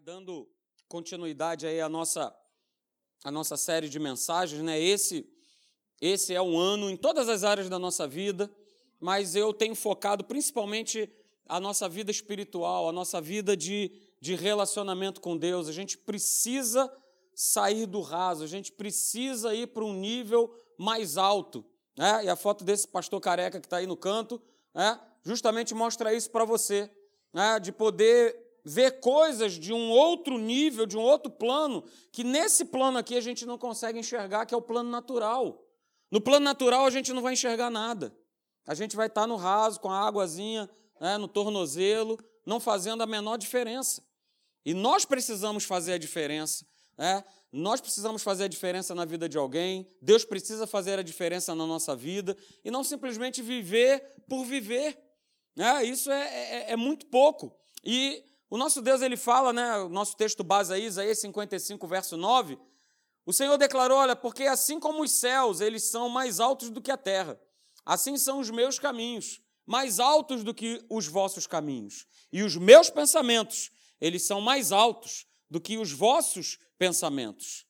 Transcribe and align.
vai 0.00 0.14
dando 0.14 0.48
continuidade 0.88 1.66
aí 1.66 1.78
à 1.80 1.88
nossa, 1.88 2.34
à 3.22 3.30
nossa 3.30 3.56
série 3.56 3.88
de 3.88 3.98
mensagens, 3.98 4.62
né? 4.62 4.80
Esse, 4.80 5.28
esse 6.00 6.34
é 6.34 6.40
um 6.40 6.58
ano 6.58 6.88
em 6.88 6.96
todas 6.96 7.28
as 7.28 7.44
áreas 7.44 7.68
da 7.68 7.78
nossa 7.78 8.08
vida, 8.08 8.50
mas 8.98 9.36
eu 9.36 9.52
tenho 9.52 9.74
focado 9.74 10.24
principalmente 10.24 11.10
a 11.46 11.60
nossa 11.60 11.86
vida 11.88 12.10
espiritual, 12.10 12.88
a 12.88 12.92
nossa 12.92 13.20
vida 13.20 13.54
de, 13.54 13.92
de 14.20 14.34
relacionamento 14.34 15.20
com 15.20 15.36
Deus. 15.36 15.68
A 15.68 15.72
gente 15.72 15.98
precisa 15.98 16.90
sair 17.34 17.84
do 17.84 18.00
raso, 18.00 18.42
a 18.42 18.48
gente 18.48 18.72
precisa 18.72 19.54
ir 19.54 19.66
para 19.66 19.84
um 19.84 19.92
nível 19.92 20.50
mais 20.78 21.18
alto. 21.18 21.64
Né? 21.96 22.24
E 22.24 22.28
a 22.28 22.36
foto 22.36 22.64
desse 22.64 22.88
pastor 22.88 23.20
careca 23.20 23.60
que 23.60 23.66
está 23.66 23.78
aí 23.78 23.86
no 23.86 23.96
canto 23.96 24.40
né? 24.74 24.98
justamente 25.22 25.74
mostra 25.74 26.14
isso 26.14 26.30
para 26.30 26.44
você, 26.46 26.90
né? 27.34 27.60
de 27.60 27.70
poder 27.70 28.49
ver 28.64 29.00
coisas 29.00 29.54
de 29.54 29.72
um 29.72 29.90
outro 29.90 30.38
nível, 30.38 30.86
de 30.86 30.96
um 30.96 31.00
outro 31.00 31.30
plano, 31.30 31.84
que 32.12 32.24
nesse 32.24 32.64
plano 32.64 32.98
aqui 32.98 33.16
a 33.16 33.20
gente 33.20 33.46
não 33.46 33.58
consegue 33.58 33.98
enxergar, 33.98 34.46
que 34.46 34.54
é 34.54 34.56
o 34.56 34.62
plano 34.62 34.90
natural. 34.90 35.64
No 36.10 36.20
plano 36.20 36.44
natural 36.44 36.84
a 36.84 36.90
gente 36.90 37.12
não 37.12 37.22
vai 37.22 37.34
enxergar 37.34 37.70
nada. 37.70 38.14
A 38.66 38.74
gente 38.74 38.96
vai 38.96 39.06
estar 39.06 39.26
no 39.26 39.36
raso, 39.36 39.80
com 39.80 39.90
a 39.90 39.98
águazinha 39.98 40.68
né, 41.00 41.16
no 41.16 41.26
tornozelo, 41.26 42.18
não 42.44 42.60
fazendo 42.60 43.02
a 43.02 43.06
menor 43.06 43.36
diferença. 43.36 44.02
E 44.64 44.74
nós 44.74 45.04
precisamos 45.04 45.64
fazer 45.64 45.94
a 45.94 45.98
diferença. 45.98 46.66
Né? 46.96 47.24
Nós 47.50 47.80
precisamos 47.80 48.22
fazer 48.22 48.44
a 48.44 48.48
diferença 48.48 48.94
na 48.94 49.04
vida 49.04 49.28
de 49.28 49.38
alguém, 49.38 49.90
Deus 50.00 50.24
precisa 50.24 50.66
fazer 50.66 50.98
a 50.98 51.02
diferença 51.02 51.54
na 51.54 51.66
nossa 51.66 51.96
vida, 51.96 52.36
e 52.64 52.70
não 52.70 52.84
simplesmente 52.84 53.42
viver 53.42 54.00
por 54.28 54.44
viver. 54.44 54.98
Né? 55.56 55.84
Isso 55.84 56.10
é, 56.10 56.22
é, 56.22 56.72
é 56.72 56.76
muito 56.76 57.06
pouco. 57.06 57.56
E 57.82 58.22
o 58.50 58.58
nosso 58.58 58.82
Deus, 58.82 59.00
ele 59.00 59.16
fala, 59.16 59.52
né, 59.52 59.78
o 59.78 59.88
nosso 59.88 60.16
texto 60.16 60.42
base 60.42 60.74
aí, 60.74 60.84
Isaías 60.84 61.20
55, 61.20 61.86
verso 61.86 62.16
9, 62.16 62.58
o 63.24 63.32
Senhor 63.32 63.56
declarou, 63.56 63.98
olha, 63.98 64.16
porque 64.16 64.42
assim 64.42 64.80
como 64.80 65.04
os 65.04 65.12
céus, 65.12 65.60
eles 65.60 65.84
são 65.84 66.08
mais 66.08 66.40
altos 66.40 66.68
do 66.68 66.82
que 66.82 66.90
a 66.90 66.96
terra, 66.96 67.40
assim 67.86 68.16
são 68.16 68.40
os 68.40 68.50
meus 68.50 68.76
caminhos, 68.76 69.40
mais 69.64 70.00
altos 70.00 70.42
do 70.42 70.52
que 70.52 70.84
os 70.90 71.06
vossos 71.06 71.46
caminhos, 71.46 72.08
e 72.32 72.42
os 72.42 72.56
meus 72.56 72.90
pensamentos, 72.90 73.70
eles 74.00 74.26
são 74.26 74.40
mais 74.40 74.72
altos 74.72 75.26
do 75.48 75.60
que 75.60 75.78
os 75.78 75.92
vossos 75.92 76.58
pensamentos. 76.76 77.64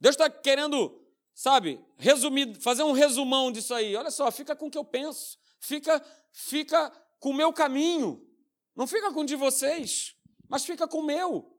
Deus 0.00 0.16
está 0.16 0.28
querendo, 0.28 1.00
sabe, 1.32 1.80
resumir, 1.96 2.60
fazer 2.60 2.82
um 2.82 2.92
resumão 2.92 3.52
disso 3.52 3.72
aí. 3.72 3.94
Olha 3.94 4.10
só, 4.10 4.30
fica 4.32 4.56
com 4.56 4.66
o 4.66 4.70
que 4.70 4.78
eu 4.78 4.84
penso, 4.84 5.38
fica, 5.60 6.04
fica 6.32 6.90
com 7.20 7.30
o 7.30 7.34
meu 7.34 7.52
caminho, 7.52 8.26
não 8.74 8.86
fica 8.86 9.12
com 9.12 9.20
o 9.20 9.24
de 9.24 9.36
vocês 9.36 10.13
mas 10.48 10.64
fica 10.64 10.86
com 10.86 10.98
o 10.98 11.06
meu. 11.06 11.50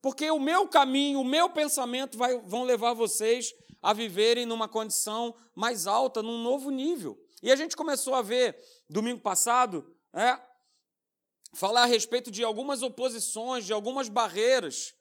Porque 0.00 0.30
o 0.30 0.38
meu 0.38 0.68
caminho, 0.68 1.20
o 1.20 1.24
meu 1.24 1.50
pensamento 1.50 2.16
vai, 2.16 2.38
vão 2.38 2.64
levar 2.64 2.94
vocês 2.94 3.52
a 3.82 3.92
viverem 3.92 4.46
numa 4.46 4.68
condição 4.68 5.34
mais 5.54 5.86
alta, 5.86 6.22
num 6.22 6.42
novo 6.42 6.70
nível. 6.70 7.18
E 7.42 7.50
a 7.50 7.56
gente 7.56 7.76
começou 7.76 8.14
a 8.14 8.22
ver, 8.22 8.58
domingo 8.88 9.20
passado, 9.20 9.94
é, 10.12 10.38
falar 11.52 11.82
a 11.82 11.86
respeito 11.86 12.30
de 12.30 12.44
algumas 12.44 12.82
oposições, 12.82 13.64
de 13.64 13.72
algumas 13.72 14.08
barreiras 14.08 14.94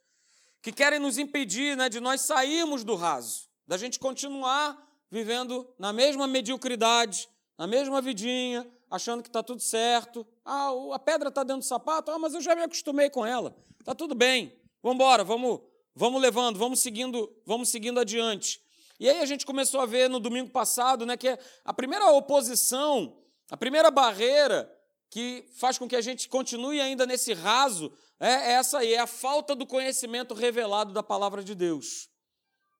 que 0.62 0.72
querem 0.72 1.00
nos 1.00 1.18
impedir 1.18 1.76
né, 1.78 1.90
de 1.90 2.00
nós 2.00 2.22
sairmos 2.22 2.84
do 2.84 2.96
raso, 2.96 3.48
da 3.66 3.78
gente 3.78 4.00
continuar 4.00 4.78
vivendo 5.10 5.68
na 5.80 5.94
mesma 5.94 6.28
mediocridade, 6.28 7.30
na 7.58 7.66
mesma 7.66 8.02
vidinha, 8.02 8.70
achando 8.90 9.22
que 9.22 9.30
está 9.30 9.44
tudo 9.44 9.62
certo. 9.62 10.26
Ah, 10.44 10.72
a 10.94 11.00
pedra 11.00 11.30
está 11.30 11.44
dentro 11.44 11.62
do 11.62 11.66
sapato, 11.66 12.12
ah, 12.12 12.20
mas 12.20 12.34
eu 12.34 12.42
já 12.42 12.56
me 12.56 12.64
acostumei 12.64 13.10
com 13.10 13.26
ela. 13.26 13.56
Está 13.80 13.94
tudo 13.94 14.16
bem. 14.16 14.54
Vamos 14.82 14.96
embora, 14.96 15.24
vamos, 15.24 15.62
vamos 15.96 16.22
levando, 16.22 16.58
vamos 16.58 16.80
seguindo, 16.80 17.34
vamos 17.46 17.70
seguindo 17.70 18.00
adiante. 18.00 18.62
E 19.00 19.10
aí 19.10 19.20
a 19.20 19.26
gente 19.26 19.46
começou 19.46 19.80
a 19.80 19.86
ver 19.86 20.10
no 20.10 20.20
domingo 20.20 20.50
passado, 20.50 21.06
né, 21.06 21.16
que 21.16 21.38
a 21.64 21.74
primeira 21.74 22.10
oposição, 22.12 23.18
a 23.50 23.58
primeira 23.58 23.92
barreira 23.92 24.74
que 25.10 25.46
faz 25.56 25.78
com 25.78 25.88
que 25.88 25.96
a 25.96 26.02
gente 26.02 26.28
continue 26.28 26.82
ainda 26.82 27.06
nesse 27.06 27.34
raso 27.34 27.92
é 28.20 28.54
essa 28.54 28.80
aí, 28.80 28.94
é 28.94 29.00
a 29.00 29.08
falta 29.08 29.56
do 29.56 29.66
conhecimento 29.66 30.34
revelado 30.34 30.92
da 30.92 31.04
palavra 31.04 31.44
de 31.44 31.54
Deus. 31.54 32.10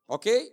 OK? 0.08 0.52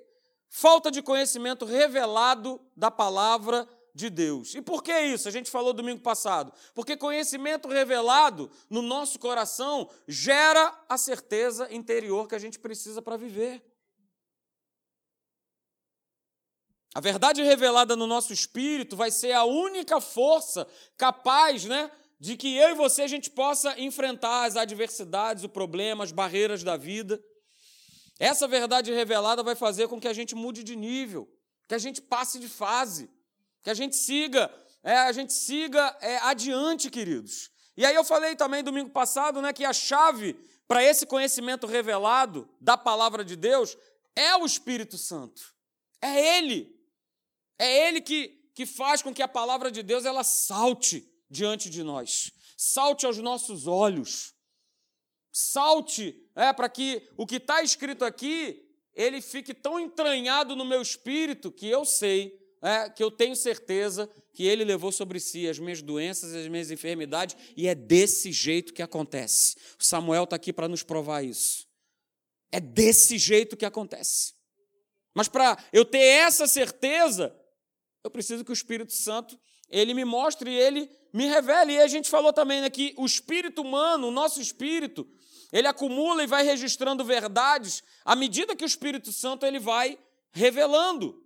Falta 0.48 0.90
de 0.90 1.02
conhecimento 1.02 1.64
revelado 1.64 2.60
da 2.76 2.90
palavra 2.90 3.64
de 3.64 3.83
Deus. 4.10 4.54
E 4.54 4.60
por 4.60 4.82
que 4.82 4.92
isso? 4.92 5.28
A 5.28 5.30
gente 5.30 5.50
falou 5.50 5.72
domingo 5.72 6.00
passado. 6.00 6.52
Porque 6.74 6.96
conhecimento 6.96 7.68
revelado 7.68 8.50
no 8.68 8.82
nosso 8.82 9.18
coração 9.20 9.88
gera 10.08 10.76
a 10.88 10.98
certeza 10.98 11.72
interior 11.72 12.28
que 12.28 12.34
a 12.34 12.38
gente 12.38 12.58
precisa 12.58 13.00
para 13.00 13.16
viver. 13.16 13.62
A 16.92 17.00
verdade 17.00 17.42
revelada 17.42 17.96
no 17.96 18.06
nosso 18.06 18.32
espírito 18.32 18.96
vai 18.96 19.10
ser 19.10 19.32
a 19.32 19.44
única 19.44 20.00
força 20.00 20.66
capaz, 20.96 21.64
né, 21.64 21.90
de 22.20 22.36
que 22.36 22.56
eu 22.56 22.70
e 22.70 22.74
você 22.74 23.02
a 23.02 23.08
gente 23.08 23.30
possa 23.30 23.78
enfrentar 23.80 24.44
as 24.44 24.56
adversidades, 24.56 25.42
o 25.42 25.48
problema, 25.48 26.04
as 26.04 26.12
barreiras 26.12 26.62
da 26.62 26.76
vida. 26.76 27.22
Essa 28.18 28.46
verdade 28.46 28.92
revelada 28.92 29.42
vai 29.42 29.56
fazer 29.56 29.88
com 29.88 30.00
que 30.00 30.06
a 30.06 30.12
gente 30.12 30.36
mude 30.36 30.62
de 30.62 30.76
nível, 30.76 31.28
que 31.66 31.74
a 31.74 31.78
gente 31.78 32.00
passe 32.00 32.38
de 32.38 32.48
fase 32.48 33.10
que 33.64 33.70
a 33.70 33.74
gente 33.74 33.96
siga, 33.96 34.54
é, 34.82 34.98
a 34.98 35.10
gente 35.10 35.32
siga 35.32 35.96
é, 36.02 36.18
adiante, 36.18 36.90
queridos. 36.90 37.50
E 37.76 37.84
aí 37.84 37.94
eu 37.94 38.04
falei 38.04 38.36
também 38.36 38.62
domingo 38.62 38.90
passado, 38.90 39.40
né, 39.40 39.52
que 39.54 39.64
a 39.64 39.72
chave 39.72 40.34
para 40.68 40.84
esse 40.84 41.06
conhecimento 41.06 41.66
revelado 41.66 42.48
da 42.60 42.76
palavra 42.76 43.24
de 43.24 43.34
Deus 43.34 43.76
é 44.14 44.36
o 44.36 44.44
Espírito 44.44 44.98
Santo. 44.98 45.42
É 46.00 46.38
Ele. 46.38 46.78
É 47.58 47.88
Ele 47.88 48.02
que, 48.02 48.28
que 48.54 48.66
faz 48.66 49.00
com 49.00 49.14
que 49.14 49.22
a 49.22 49.28
palavra 49.28 49.70
de 49.70 49.82
Deus 49.82 50.04
ela 50.04 50.22
salte 50.22 51.10
diante 51.30 51.70
de 51.70 51.82
nós, 51.82 52.30
salte 52.56 53.06
aos 53.06 53.18
nossos 53.18 53.66
olhos, 53.66 54.34
salte 55.32 56.14
é, 56.36 56.52
para 56.52 56.68
que 56.68 57.08
o 57.16 57.26
que 57.26 57.36
está 57.36 57.62
escrito 57.62 58.04
aqui 58.04 58.60
ele 58.94 59.20
fique 59.20 59.54
tão 59.54 59.80
entranhado 59.80 60.54
no 60.54 60.64
meu 60.64 60.82
espírito 60.82 61.50
que 61.50 61.66
eu 61.66 61.84
sei 61.84 62.43
é, 62.64 62.88
que 62.88 63.02
eu 63.02 63.10
tenho 63.10 63.36
certeza 63.36 64.10
que 64.32 64.44
Ele 64.46 64.64
levou 64.64 64.90
sobre 64.90 65.20
si 65.20 65.46
as 65.46 65.58
minhas 65.58 65.82
doenças, 65.82 66.34
as 66.34 66.48
minhas 66.48 66.70
enfermidades, 66.70 67.36
e 67.56 67.68
é 67.68 67.74
desse 67.74 68.32
jeito 68.32 68.72
que 68.72 68.82
acontece. 68.82 69.56
O 69.78 69.84
Samuel 69.84 70.24
está 70.24 70.36
aqui 70.36 70.52
para 70.52 70.66
nos 70.66 70.82
provar 70.82 71.22
isso. 71.22 71.68
É 72.50 72.58
desse 72.58 73.18
jeito 73.18 73.56
que 73.56 73.66
acontece. 73.66 74.32
Mas 75.12 75.28
para 75.28 75.62
eu 75.72 75.84
ter 75.84 75.98
essa 75.98 76.46
certeza, 76.46 77.36
eu 78.02 78.10
preciso 78.10 78.44
que 78.44 78.50
o 78.50 78.54
Espírito 78.54 78.92
Santo 78.92 79.38
ele 79.68 79.92
me 79.92 80.04
mostre 80.04 80.52
ele 80.52 80.90
me 81.12 81.26
revele. 81.26 81.74
E 81.74 81.80
a 81.80 81.86
gente 81.86 82.08
falou 82.08 82.32
também 82.32 82.60
né, 82.60 82.70
que 82.70 82.94
o 82.96 83.06
espírito 83.06 83.62
humano, 83.62 84.08
o 84.08 84.10
nosso 84.10 84.40
espírito, 84.40 85.06
ele 85.52 85.68
acumula 85.68 86.24
e 86.24 86.26
vai 86.26 86.44
registrando 86.44 87.04
verdades 87.04 87.82
à 88.04 88.16
medida 88.16 88.56
que 88.56 88.64
o 88.64 88.66
Espírito 88.66 89.12
Santo 89.12 89.46
ele 89.46 89.60
vai 89.60 89.96
revelando. 90.32 91.24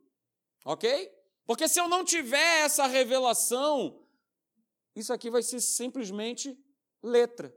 Ok? 0.64 1.17
Porque 1.48 1.66
se 1.66 1.80
eu 1.80 1.88
não 1.88 2.04
tiver 2.04 2.66
essa 2.66 2.86
revelação, 2.86 4.06
isso 4.94 5.14
aqui 5.14 5.30
vai 5.30 5.42
ser 5.42 5.62
simplesmente 5.62 6.54
letra. 7.02 7.56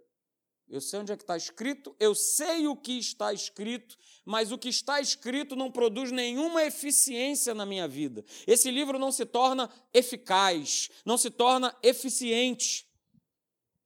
Eu 0.69 0.79
sei 0.79 1.01
onde 1.01 1.11
é 1.11 1.17
que 1.17 1.23
está 1.23 1.35
escrito, 1.35 1.93
eu 1.99 2.15
sei 2.15 2.67
o 2.67 2.77
que 2.77 2.97
está 2.97 3.33
escrito, 3.33 3.97
mas 4.23 4.49
o 4.49 4.57
que 4.57 4.69
está 4.69 5.01
escrito 5.01 5.57
não 5.57 5.69
produz 5.69 6.09
nenhuma 6.09 6.63
eficiência 6.63 7.53
na 7.53 7.65
minha 7.65 7.85
vida. 7.85 8.23
Esse 8.47 8.71
livro 8.71 8.97
não 8.97 9.11
se 9.11 9.25
torna 9.25 9.69
eficaz, 9.93 10.89
não 11.05 11.17
se 11.17 11.29
torna 11.29 11.77
eficiente, 11.83 12.87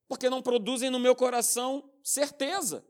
porque 0.08 0.30
não 0.30 0.40
produzem 0.40 0.92
no 0.92 1.00
meu 1.00 1.16
coração 1.16 1.92
certeza. 2.04 2.86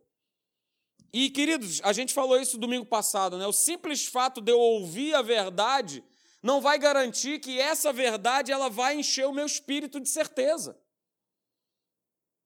E, 1.13 1.29
queridos, 1.29 1.79
a 1.81 1.93
gente 1.93 2.13
falou 2.13 2.37
isso 2.37 2.57
domingo 2.57 2.85
passado, 2.85 3.37
né? 3.37 3.47
O 3.47 3.53
simples 3.53 4.05
fato 4.05 4.41
de 4.41 4.51
eu 4.51 4.59
ouvir 4.59 5.15
a 5.15 5.21
verdade 5.21 6.03
não 6.45 6.61
vai 6.61 6.77
garantir 6.77 7.39
que 7.39 7.59
essa 7.59 7.91
verdade 7.91 8.51
ela 8.51 8.69
vai 8.69 8.95
encher 8.95 9.25
o 9.25 9.33
meu 9.33 9.47
espírito 9.47 9.99
de 9.99 10.07
certeza. 10.07 10.79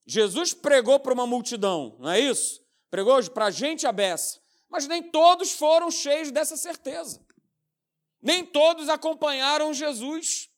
Jesus 0.08 0.54
pregou 0.54 1.02
para 1.02 1.14
uma 1.14 1.28
multidão, 1.28 1.98
não 2.00 2.10
é 2.10 2.18
isso? 2.18 2.66
Pregou 2.90 3.22
para 3.30 3.52
gente 3.52 3.86
abessa, 3.86 4.42
mas 4.70 4.88
nem 4.88 5.04
todos 5.04 5.52
foram 5.52 5.92
cheios 5.92 6.32
dessa 6.32 6.56
certeza. 6.56 7.28
Nem 8.22 8.46
todos 8.46 8.88
acompanharam 8.88 9.74
Jesus, 9.74 10.50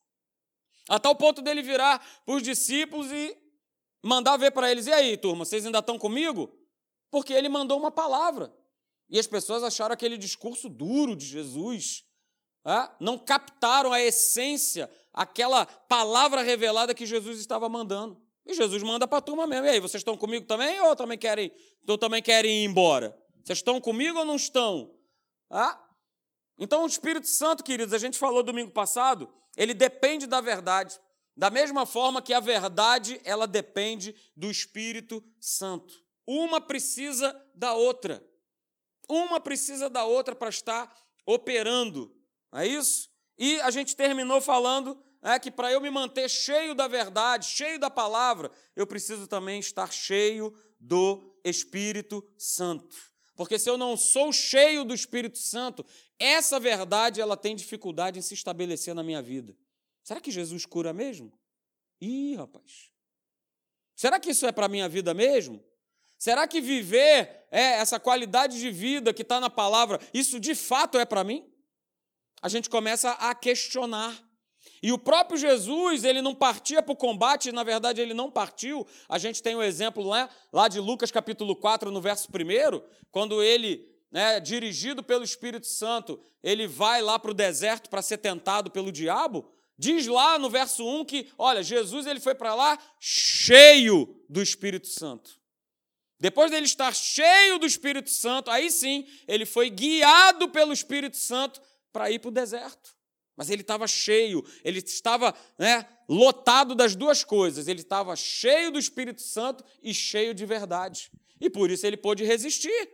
a 0.88 0.99
tal 0.99 1.15
ponto 1.15 1.41
dele 1.41 1.63
virar 1.63 1.97
para 2.23 2.35
os 2.35 2.43
discípulos 2.43 3.11
e 3.11 3.35
mandar 4.03 4.38
ver 4.38 4.51
para 4.51 4.69
eles: 4.69 4.85
e 4.85 4.93
aí, 4.93 5.17
turma, 5.17 5.45
vocês 5.45 5.65
ainda 5.65 5.79
estão 5.79 5.97
comigo? 5.97 6.55
Porque 7.09 7.33
ele 7.33 7.49
mandou 7.49 7.79
uma 7.79 7.89
palavra. 7.89 8.55
E 9.09 9.17
as 9.17 9.25
pessoas 9.25 9.63
acharam 9.63 9.93
aquele 9.93 10.15
discurso 10.15 10.69
duro 10.69 11.15
de 11.15 11.25
Jesus, 11.25 12.05
não 12.99 13.17
captaram 13.17 13.91
a 13.91 14.01
essência, 14.01 14.89
aquela 15.13 15.65
palavra 15.65 16.41
revelada 16.41 16.93
que 16.93 17.05
Jesus 17.05 17.39
estava 17.39 17.67
mandando. 17.67 18.21
E 18.45 18.53
Jesus 18.53 18.81
manda 18.83 19.07
para 19.07 19.19
a 19.19 19.21
turma 19.21 19.45
mesmo. 19.45 19.65
E 19.65 19.69
aí, 19.69 19.79
vocês 19.79 20.01
estão 20.01 20.17
comigo 20.17 20.45
também 20.45 20.79
ou 20.81 20.95
também 20.95 21.17
querem, 21.17 21.51
ou 21.87 21.97
também 21.97 22.21
querem 22.21 22.63
ir 22.63 22.65
embora? 22.65 23.17
Vocês 23.43 23.59
estão 23.59 23.79
comigo 23.79 24.19
ou 24.19 24.25
não 24.25 24.35
estão? 24.35 24.93
Ah? 25.49 25.79
Então, 26.57 26.83
o 26.83 26.87
Espírito 26.87 27.27
Santo, 27.27 27.63
queridos, 27.63 27.93
a 27.93 27.97
gente 27.97 28.17
falou 28.17 28.43
domingo 28.43 28.71
passado, 28.71 29.31
ele 29.57 29.73
depende 29.73 30.27
da 30.27 30.41
verdade. 30.41 30.99
Da 31.35 31.49
mesma 31.49 31.85
forma 31.85 32.21
que 32.21 32.33
a 32.33 32.39
verdade, 32.39 33.19
ela 33.23 33.47
depende 33.47 34.15
do 34.35 34.51
Espírito 34.51 35.23
Santo. 35.39 35.93
Uma 36.27 36.61
precisa 36.61 37.35
da 37.55 37.73
outra. 37.73 38.23
Uma 39.09 39.39
precisa 39.39 39.89
da 39.89 40.05
outra 40.05 40.35
para 40.35 40.49
estar 40.49 40.93
operando. 41.25 42.15
Não 42.51 42.59
é 42.59 42.68
isso? 42.68 43.09
E 43.38 43.59
a 43.62 43.71
gente 43.71 43.95
terminou 43.95 44.42
falando 44.42 45.01
é, 45.21 45.39
que 45.39 45.51
para 45.51 45.71
eu 45.71 45.80
me 45.80 45.89
manter 45.89 46.30
cheio 46.30 46.74
da 46.74 46.88
verdade, 46.88 47.45
cheio 47.45 47.80
da 47.80 47.89
palavra, 47.89 48.51
eu 48.75 48.86
preciso 48.86 49.27
também 49.27 49.59
estar 49.59 49.92
cheio 49.92 50.53
do 50.80 51.38
Espírito 51.44 52.24
Santo. 52.38 52.95
Porque 53.36 53.57
se 53.57 53.69
eu 53.69 53.77
não 53.77 53.95
sou 53.95 54.31
cheio 54.31 54.83
do 54.83 54.94
Espírito 54.94 55.38
Santo, 55.38 55.86
essa 56.19 56.59
verdade 56.59 57.21
ela 57.21 57.38
tem 57.38 57.56
dificuldade 57.56 58.19
em 58.19 58.21
se 58.21 58.33
estabelecer 58.33 58.94
na 58.94 59.03
minha 59.03 59.21
vida. 59.21 59.56
Será 60.03 60.19
que 60.19 60.31
Jesus 60.31 60.65
cura 60.65 60.94
mesmo? 60.94 61.31
Ih, 62.00 62.36
rapaz. 62.36 62.92
Será 63.95 64.19
que 64.19 64.31
isso 64.31 64.45
é 64.45 64.51
para 64.51 64.65
a 64.65 64.69
minha 64.69 64.89
vida 64.89 65.13
mesmo? 65.13 65.63
Será 66.18 66.48
que 66.48 66.62
viver 66.62 67.48
é, 67.50 67.80
essa 67.80 68.00
qualidade 68.00 68.59
de 68.59 68.69
vida 68.69 69.13
que 69.13 69.21
está 69.24 69.39
na 69.39 69.50
palavra, 69.50 70.00
isso 70.13 70.39
de 70.39 70.53
fato 70.53 70.98
é 70.98 71.06
para 71.06 71.24
mim? 71.24 71.50
A 72.41 72.49
gente 72.49 72.69
começa 72.69 73.11
a 73.11 73.35
questionar. 73.35 74.17
E 74.81 74.91
o 74.91 74.97
próprio 74.97 75.38
Jesus, 75.38 76.03
ele 76.03 76.21
não 76.21 76.33
partia 76.33 76.81
para 76.81 76.91
o 76.91 76.95
combate, 76.95 77.51
na 77.51 77.63
verdade 77.63 78.01
ele 78.01 78.13
não 78.13 78.31
partiu. 78.31 78.85
A 79.07 79.19
gente 79.19 79.41
tem 79.41 79.55
o 79.55 79.59
um 79.59 79.63
exemplo 79.63 80.03
lá, 80.03 80.27
lá 80.51 80.67
de 80.67 80.79
Lucas 80.79 81.11
capítulo 81.11 81.55
4, 81.55 81.91
no 81.91 82.01
verso 82.01 82.27
1, 82.29 82.81
quando 83.11 83.43
ele, 83.43 83.88
né, 84.11 84.39
dirigido 84.39 85.03
pelo 85.03 85.23
Espírito 85.23 85.67
Santo, 85.67 86.19
ele 86.41 86.65
vai 86.65 87.01
lá 87.01 87.19
para 87.19 87.29
o 87.29 87.35
deserto 87.35 87.89
para 87.89 88.01
ser 88.01 88.17
tentado 88.17 88.71
pelo 88.71 88.91
diabo. 88.91 89.51
Diz 89.77 90.07
lá 90.07 90.39
no 90.39 90.49
verso 90.49 90.83
1 90.83 91.05
que, 91.05 91.29
olha, 91.38 91.61
Jesus 91.61 92.07
ele 92.07 92.19
foi 92.19 92.33
para 92.33 92.55
lá 92.55 92.77
cheio 92.99 94.23
do 94.27 94.41
Espírito 94.41 94.88
Santo. 94.88 95.39
Depois 96.19 96.51
dele 96.51 96.65
estar 96.65 96.93
cheio 96.93 97.57
do 97.57 97.65
Espírito 97.65 98.09
Santo, 98.11 98.51
aí 98.51 98.69
sim, 98.69 99.07
ele 99.27 99.43
foi 99.45 99.71
guiado 99.71 100.49
pelo 100.49 100.71
Espírito 100.71 101.17
Santo 101.17 101.59
para 101.91 102.09
ir 102.11 102.19
para 102.19 102.29
o 102.29 102.31
deserto. 102.31 102.95
Mas 103.35 103.49
ele 103.49 103.61
estava 103.61 103.88
cheio, 103.88 104.45
ele 104.63 104.79
estava 104.79 105.33
né, 105.57 105.88
lotado 106.07 106.75
das 106.75 106.95
duas 106.95 107.23
coisas. 107.23 107.67
Ele 107.67 107.81
estava 107.81 108.15
cheio 108.15 108.71
do 108.71 108.79
Espírito 108.79 109.21
Santo 109.21 109.63
e 109.81 109.93
cheio 109.93 110.33
de 110.33 110.45
verdade. 110.45 111.11
E 111.39 111.49
por 111.49 111.71
isso 111.71 111.88
ele 111.88 111.97
pôde 111.97 112.23
resistir. 112.23 112.89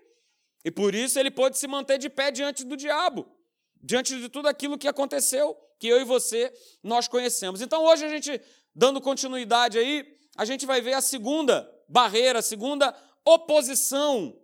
E 0.63 0.71
por 0.71 0.93
isso 0.93 1.19
ele 1.19 1.31
pôde 1.31 1.57
se 1.57 1.67
manter 1.67 1.97
de 1.97 2.09
pé 2.09 2.31
diante 2.31 2.63
do 2.63 2.77
diabo, 2.77 3.27
diante 3.81 4.19
de 4.19 4.29
tudo 4.29 4.47
aquilo 4.47 4.77
que 4.77 4.87
aconteceu, 4.87 5.57
que 5.79 5.87
eu 5.87 5.99
e 5.99 6.03
você 6.03 6.53
nós 6.83 7.07
conhecemos. 7.07 7.61
Então 7.61 7.83
hoje 7.83 8.05
a 8.05 8.09
gente, 8.09 8.41
dando 8.75 9.01
continuidade 9.01 9.77
aí, 9.77 10.05
a 10.37 10.45
gente 10.45 10.65
vai 10.65 10.81
ver 10.81 10.93
a 10.93 11.01
segunda 11.01 11.69
barreira, 11.87 12.39
a 12.39 12.41
segunda 12.41 12.95
oposição 13.25 14.37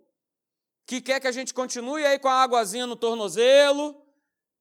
que 0.85 1.01
quer 1.01 1.19
que 1.19 1.27
a 1.27 1.31
gente 1.31 1.53
continue 1.53 2.05
aí 2.05 2.19
com 2.19 2.27
a 2.27 2.43
águazinha 2.43 2.85
no 2.85 2.95
tornozelo, 2.95 4.02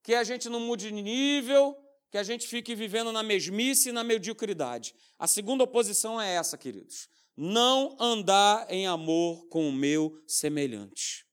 que 0.03 0.13
a 0.13 0.23
gente 0.23 0.49
não 0.49 0.59
mude 0.59 0.89
de 0.89 1.01
nível, 1.01 1.75
que 2.11 2.17
a 2.17 2.23
gente 2.23 2.45
fique 2.45 2.75
vivendo 2.75 3.11
na 3.11 3.23
mesmice 3.23 3.89
e 3.89 3.91
na 3.91 4.03
mediocridade. 4.03 4.93
A 5.17 5.25
segunda 5.25 5.63
oposição 5.63 6.21
é 6.21 6.35
essa, 6.35 6.57
queridos. 6.57 7.07
Não 7.35 7.97
andar 7.99 8.69
em 8.69 8.85
amor 8.85 9.47
com 9.47 9.67
o 9.67 9.71
meu 9.71 10.21
semelhante. 10.27 11.25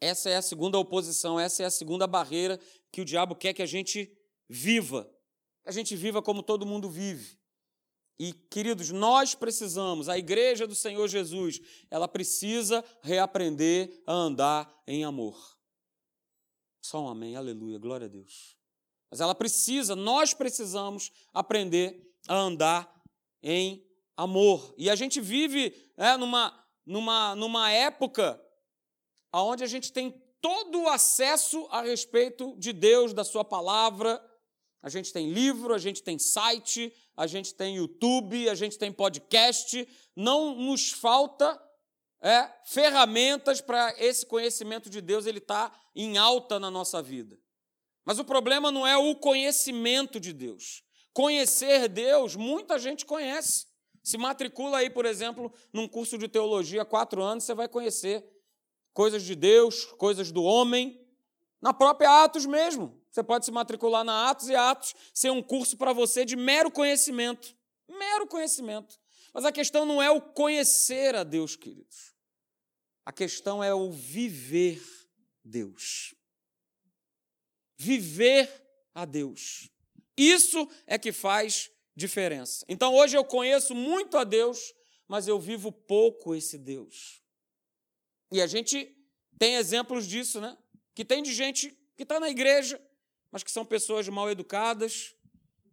Essa 0.00 0.30
é 0.30 0.36
a 0.36 0.42
segunda 0.42 0.78
oposição, 0.78 1.38
essa 1.38 1.62
é 1.62 1.66
a 1.66 1.70
segunda 1.70 2.06
barreira 2.06 2.58
que 2.92 3.00
o 3.00 3.04
diabo 3.04 3.34
quer 3.34 3.52
que 3.52 3.62
a 3.62 3.66
gente 3.66 4.10
viva. 4.48 5.10
Que 5.62 5.68
a 5.70 5.72
gente 5.72 5.96
viva 5.96 6.22
como 6.22 6.42
todo 6.42 6.64
mundo 6.64 6.88
vive. 6.88 7.38
E, 8.18 8.32
queridos, 8.32 8.90
nós 8.90 9.34
precisamos, 9.34 10.08
a 10.08 10.16
igreja 10.16 10.66
do 10.66 10.74
Senhor 10.74 11.08
Jesus, 11.08 11.60
ela 11.90 12.06
precisa 12.06 12.84
reaprender 13.02 14.02
a 14.06 14.12
andar 14.12 14.82
em 14.86 15.04
amor. 15.04 15.53
Só 16.84 17.00
um 17.00 17.08
amém, 17.08 17.34
aleluia, 17.34 17.78
glória 17.78 18.04
a 18.04 18.10
Deus. 18.10 18.58
Mas 19.10 19.18
ela 19.18 19.34
precisa, 19.34 19.96
nós 19.96 20.34
precisamos 20.34 21.10
aprender 21.32 22.14
a 22.28 22.34
andar 22.34 23.02
em 23.42 23.82
amor. 24.14 24.74
E 24.76 24.90
a 24.90 24.94
gente 24.94 25.18
vive 25.18 25.74
é, 25.96 26.14
numa, 26.18 26.52
numa, 26.84 27.34
numa 27.36 27.70
época 27.70 28.38
onde 29.32 29.64
a 29.64 29.66
gente 29.66 29.94
tem 29.94 30.10
todo 30.42 30.82
o 30.82 30.88
acesso 30.88 31.66
a 31.70 31.80
respeito 31.80 32.54
de 32.58 32.70
Deus, 32.70 33.14
da 33.14 33.24
Sua 33.24 33.46
palavra. 33.46 34.22
A 34.82 34.90
gente 34.90 35.10
tem 35.10 35.32
livro, 35.32 35.72
a 35.72 35.78
gente 35.78 36.02
tem 36.02 36.18
site, 36.18 36.92
a 37.16 37.26
gente 37.26 37.54
tem 37.54 37.76
YouTube, 37.76 38.46
a 38.46 38.54
gente 38.54 38.76
tem 38.76 38.92
podcast, 38.92 39.88
não 40.14 40.54
nos 40.54 40.90
falta 40.90 41.58
é, 42.24 42.50
ferramentas 42.64 43.60
para 43.60 43.94
esse 43.98 44.24
conhecimento 44.24 44.88
de 44.88 45.02
Deus 45.02 45.26
ele 45.26 45.38
estar 45.38 45.68
tá 45.68 45.80
em 45.94 46.16
alta 46.16 46.58
na 46.58 46.70
nossa 46.70 47.02
vida. 47.02 47.38
Mas 48.02 48.18
o 48.18 48.24
problema 48.24 48.72
não 48.72 48.86
é 48.86 48.96
o 48.96 49.14
conhecimento 49.14 50.18
de 50.18 50.32
Deus. 50.32 50.82
Conhecer 51.12 51.86
Deus, 51.86 52.34
muita 52.34 52.78
gente 52.78 53.04
conhece. 53.04 53.66
Se 54.02 54.16
matricula 54.16 54.78
aí, 54.78 54.88
por 54.88 55.04
exemplo, 55.04 55.52
num 55.70 55.86
curso 55.86 56.16
de 56.16 56.26
teologia, 56.26 56.84
quatro 56.84 57.22
anos, 57.22 57.44
você 57.44 57.54
vai 57.54 57.68
conhecer 57.68 58.24
coisas 58.94 59.22
de 59.22 59.34
Deus, 59.34 59.84
coisas 59.98 60.32
do 60.32 60.42
homem, 60.42 60.98
na 61.60 61.74
própria 61.74 62.24
Atos 62.24 62.46
mesmo. 62.46 63.02
Você 63.10 63.22
pode 63.22 63.44
se 63.44 63.52
matricular 63.52 64.02
na 64.02 64.30
Atos 64.30 64.48
e 64.48 64.54
Atos 64.54 64.94
ser 65.12 65.30
um 65.30 65.42
curso 65.42 65.76
para 65.76 65.92
você 65.92 66.24
de 66.24 66.36
mero 66.36 66.70
conhecimento. 66.70 67.54
Mero 67.86 68.26
conhecimento. 68.26 68.98
Mas 69.32 69.44
a 69.44 69.52
questão 69.52 69.84
não 69.84 70.02
é 70.02 70.10
o 70.10 70.22
conhecer 70.22 71.14
a 71.14 71.22
Deus, 71.22 71.54
queridos. 71.54 72.13
A 73.04 73.12
questão 73.12 73.62
é 73.62 73.74
o 73.74 73.90
viver 73.90 74.82
Deus. 75.44 76.14
Viver 77.76 78.50
a 78.94 79.04
Deus. 79.04 79.68
Isso 80.16 80.68
é 80.86 80.98
que 80.98 81.12
faz 81.12 81.70
diferença. 81.94 82.64
Então 82.68 82.94
hoje 82.94 83.16
eu 83.16 83.24
conheço 83.24 83.74
muito 83.74 84.16
a 84.16 84.24
Deus, 84.24 84.72
mas 85.06 85.28
eu 85.28 85.38
vivo 85.38 85.70
pouco 85.70 86.34
esse 86.34 86.56
Deus. 86.56 87.22
E 88.32 88.40
a 88.40 88.46
gente 88.46 88.96
tem 89.38 89.56
exemplos 89.56 90.06
disso, 90.06 90.40
né? 90.40 90.56
Que 90.94 91.04
tem 91.04 91.22
de 91.22 91.32
gente 91.32 91.70
que 91.96 92.04
está 92.04 92.18
na 92.18 92.28
igreja, 92.28 92.80
mas 93.30 93.42
que 93.42 93.50
são 93.50 93.64
pessoas 93.64 94.08
mal 94.08 94.30
educadas, 94.30 95.14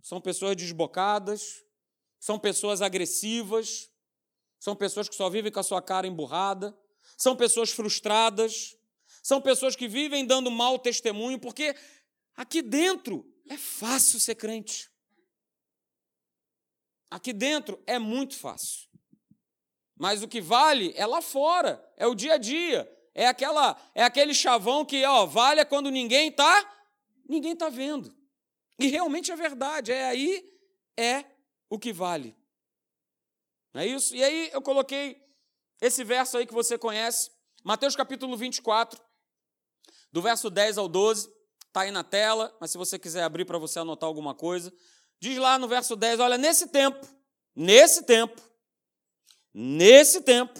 são 0.02 0.20
pessoas 0.20 0.56
desbocadas, 0.56 1.64
são 2.20 2.38
pessoas 2.38 2.82
agressivas, 2.82 3.90
são 4.60 4.76
pessoas 4.76 5.08
que 5.08 5.16
só 5.16 5.30
vivem 5.30 5.52
com 5.52 5.60
a 5.60 5.64
sua 5.64 5.82
cara 5.82 6.08
emburrada, 6.08 6.78
são 7.22 7.36
pessoas 7.36 7.70
frustradas, 7.70 8.76
são 9.22 9.40
pessoas 9.40 9.76
que 9.76 9.88
vivem 9.88 10.26
dando 10.26 10.50
mau 10.50 10.80
testemunho, 10.80 11.38
porque 11.40 11.76
aqui 12.36 12.64
dentro 12.64 13.32
é 13.48 13.56
fácil 13.56 14.20
ser 14.20 14.34
crente. 14.34 14.90
Aqui 17.12 17.32
dentro 17.32 17.80
é 17.86 18.00
muito 18.00 18.36
fácil. 18.36 18.90
Mas 19.96 20.24
o 20.24 20.28
que 20.28 20.42
vale 20.42 20.94
é 20.96 21.06
lá 21.06 21.22
fora, 21.22 21.88
é 21.96 22.08
o 22.08 22.16
dia 22.16 22.34
a 22.34 22.38
dia, 22.40 22.92
é 23.14 23.28
aquela 23.28 23.80
é 23.94 24.02
aquele 24.02 24.34
chavão 24.34 24.84
que 24.84 25.06
ó, 25.06 25.28
vale 25.28 25.60
é 25.60 25.66
quando 25.66 25.92
ninguém 25.92 26.30
está 26.30 26.88
ninguém 27.30 27.54
está 27.54 27.70
vendo. 27.70 28.18
E 28.80 28.88
realmente 28.88 29.32
é 29.32 29.36
verdade, 29.36 29.92
é 29.92 30.06
aí 30.06 30.44
é 30.98 31.24
o 31.70 31.78
que 31.78 31.94
vale. 31.94 32.36
Não 33.72 33.82
é 33.82 33.86
isso? 33.86 34.16
E 34.16 34.24
aí 34.24 34.50
eu 34.52 34.62
coloquei 34.64 35.22
esse 35.82 36.04
verso 36.04 36.38
aí 36.38 36.46
que 36.46 36.54
você 36.54 36.78
conhece, 36.78 37.30
Mateus 37.64 37.96
capítulo 37.96 38.38
24, 38.38 39.02
do 40.12 40.22
verso 40.22 40.50
10 40.50 40.78
ao 40.78 40.88
12, 40.88 41.30
está 41.68 41.82
aí 41.82 41.92
na 41.92 42.04
tela, 42.04 42.56
mas 42.62 42.72
se 42.72 42.78
você 42.78 42.98
quiser 42.98 43.24
abrir 43.24 43.46
para 43.46 43.58
você 43.58 43.80
anotar 43.80 44.08
alguma 44.08 44.34
coisa, 44.34 44.72
diz 45.20 45.38
lá 45.38 45.58
no 45.60 45.68
verso 45.68 45.96
10, 45.96 46.20
olha, 46.20 46.38
nesse 46.38 46.68
tempo, 46.68 47.06
nesse 47.56 48.04
tempo, 48.04 48.42
nesse 49.54 50.22
tempo, 50.22 50.60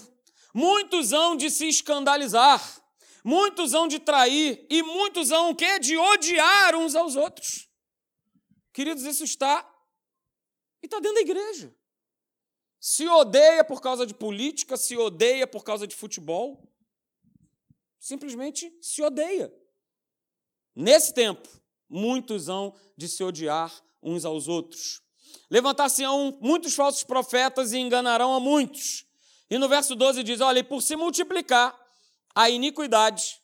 muitos 0.52 1.12
hão 1.12 1.36
de 1.36 1.50
se 1.50 1.68
escandalizar, 1.68 2.82
Muitos 3.24 3.72
hão 3.72 3.86
de 3.86 4.00
trair 4.00 4.66
e 4.68 4.82
muitos 4.82 5.30
hão 5.30 5.50
o 5.50 5.54
quê? 5.56 5.78
De 5.78 5.96
odiar 5.96 6.74
uns 6.74 6.96
aos 6.96 7.14
outros. 7.14 7.68
Queridos, 8.72 9.04
isso 9.04 9.22
está 9.22 9.68
e 10.82 10.86
está 10.86 10.98
dentro 10.98 11.14
da 11.14 11.20
igreja. 11.20 11.74
Se 12.84 13.06
odeia 13.06 13.62
por 13.62 13.80
causa 13.80 14.04
de 14.04 14.12
política, 14.12 14.76
se 14.76 14.96
odeia 14.96 15.46
por 15.46 15.62
causa 15.62 15.86
de 15.86 15.94
futebol, 15.94 16.68
simplesmente 17.96 18.76
se 18.82 19.00
odeia. 19.00 19.54
Nesse 20.74 21.14
tempo, 21.14 21.48
muitos 21.88 22.48
hão 22.48 22.74
de 22.96 23.06
se 23.06 23.22
odiar 23.22 23.72
uns 24.02 24.24
aos 24.24 24.48
outros. 24.48 25.00
Levantar-se-ão 25.48 26.36
muitos 26.40 26.74
falsos 26.74 27.04
profetas 27.04 27.72
e 27.72 27.78
enganarão 27.78 28.34
a 28.34 28.40
muitos. 28.40 29.06
E 29.48 29.58
no 29.58 29.68
verso 29.68 29.94
12 29.94 30.24
diz: 30.24 30.40
Olha, 30.40 30.58
e 30.58 30.64
por 30.64 30.82
se 30.82 30.96
multiplicar 30.96 31.78
a 32.34 32.50
iniquidade, 32.50 33.40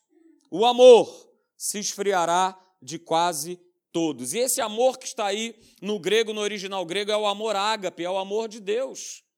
o 0.51 0.65
amor 0.65 1.31
se 1.55 1.79
esfriará 1.79 2.59
de 2.81 2.99
quase 2.99 3.57
todos. 3.89 4.33
E 4.33 4.39
esse 4.39 4.59
amor 4.59 4.99
que 4.99 5.07
está 5.07 5.27
aí 5.27 5.55
no 5.81 5.97
grego, 5.97 6.33
no 6.33 6.41
original 6.41 6.85
grego, 6.85 7.09
é 7.09 7.15
o 7.15 7.25
amor 7.25 7.55
ágape, 7.55 8.03
é 8.03 8.09
o 8.09 8.17
amor 8.17 8.49
de 8.49 8.59
Deus. 8.59 9.28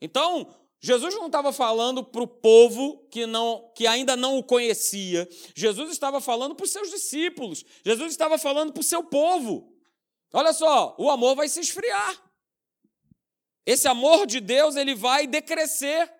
Então, 0.00 0.54
Jesus 0.80 1.14
não 1.14 1.26
estava 1.26 1.52
falando 1.52 2.04
para 2.04 2.22
o 2.22 2.26
povo 2.26 3.08
que, 3.10 3.26
não, 3.26 3.70
que 3.74 3.86
ainda 3.86 4.16
não 4.16 4.38
o 4.38 4.44
conhecia. 4.44 5.28
Jesus 5.54 5.90
estava 5.90 6.20
falando 6.20 6.54
para 6.54 6.64
os 6.64 6.70
seus 6.70 6.90
discípulos. 6.90 7.64
Jesus 7.84 8.12
estava 8.12 8.38
falando 8.38 8.72
para 8.72 8.80
o 8.80 8.84
seu 8.84 9.02
povo. 9.02 9.76
Olha 10.32 10.52
só, 10.52 10.94
o 10.98 11.10
amor 11.10 11.34
vai 11.34 11.48
se 11.48 11.58
esfriar. 11.60 12.22
Esse 13.66 13.88
amor 13.88 14.26
de 14.26 14.40
Deus, 14.40 14.76
ele 14.76 14.94
vai 14.94 15.26
decrescer. 15.26 16.12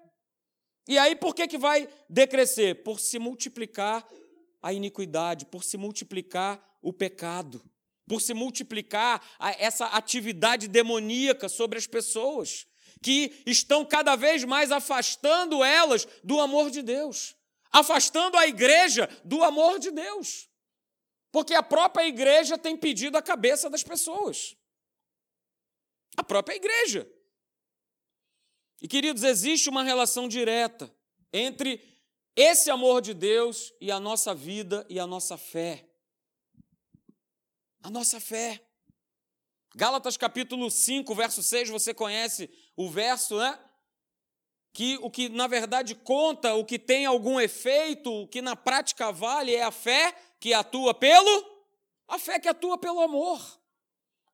E 0.89 0.99
aí 0.99 1.15
por 1.15 1.35
que, 1.35 1.47
que 1.47 1.59
vai 1.59 1.89
decrescer? 2.09 2.83
Por 2.83 2.99
se 2.99 3.19
multiplicar 3.19 4.07
a 4.61 4.73
iniquidade, 4.73 5.47
por 5.47 5.63
se 5.63 5.77
multiplicar 5.77 6.61
o 6.83 6.93
pecado, 6.93 7.63
por 8.09 8.21
se 8.21 8.35
multiplicar 8.35 9.23
essa 9.59 9.87
atividade 9.87 10.67
demoníaca 10.67 11.49
sobre 11.49 11.79
as 11.79 11.87
pessoas 11.87 12.67
que 13.03 13.43
estão 13.47 13.85
cada 13.85 14.17
vez 14.17 14.45
mais 14.45 14.73
afastando 14.73 15.63
elas 15.63 16.07
do 16.23 16.41
amor 16.41 16.71
de 16.71 16.83
Deus, 16.83 17.37
afastando 17.71 18.37
a 18.37 18.47
igreja 18.47 19.09
do 19.25 19.43
amor 19.43 19.79
de 19.79 19.91
Deus. 19.91 20.49
Porque 21.31 21.55
a 21.55 21.63
própria 21.63 22.07
igreja 22.07 22.57
tem 22.57 22.77
pedido 22.77 23.17
a 23.17 23.23
cabeça 23.23 23.69
das 23.69 23.83
pessoas. 23.83 24.57
A 26.17 26.25
própria 26.25 26.57
igreja. 26.57 27.09
E 28.81 28.89
queridos, 28.89 29.23
existe 29.23 29.69
uma 29.69 29.83
relação 29.83 30.29
direta 30.29 30.93
entre 31.33 31.83
esse 32.35 32.71
amor 32.71 33.03
de 33.03 33.13
Deus 33.13 33.73
e 33.81 33.91
a 33.91 33.99
nossa 33.99 34.35
vida 34.35 34.87
e 34.89 34.99
a 34.99 35.07
nossa 35.07 35.37
fé. 35.37 35.89
A 37.83 37.91
nossa 37.91 38.21
fé. 38.21 38.65
Gálatas 39.75 40.17
capítulo 40.17 40.71
5, 40.71 41.15
verso 41.15 41.43
6, 41.43 41.69
você 41.69 41.93
conhece 41.93 42.49
o 42.79 42.89
verso, 42.89 43.37
né? 43.37 43.59
Que 44.73 44.97
o 45.03 45.11
que 45.11 45.29
na 45.29 45.49
verdade 45.49 45.97
conta, 45.97 46.55
o 46.55 46.65
que 46.65 46.79
tem 46.79 47.05
algum 47.05 47.41
efeito, 47.41 48.23
o 48.23 48.29
que 48.29 48.41
na 48.41 48.55
prática 48.55 49.11
vale 49.11 49.53
é 49.53 49.65
a 49.65 49.73
fé 49.73 50.15
que 50.39 50.55
atua 50.55 50.95
pelo 50.95 51.59
a 52.07 52.19
fé 52.21 52.39
que 52.39 52.49
atua 52.49 52.79
pelo 52.79 53.01
amor. 53.01 53.41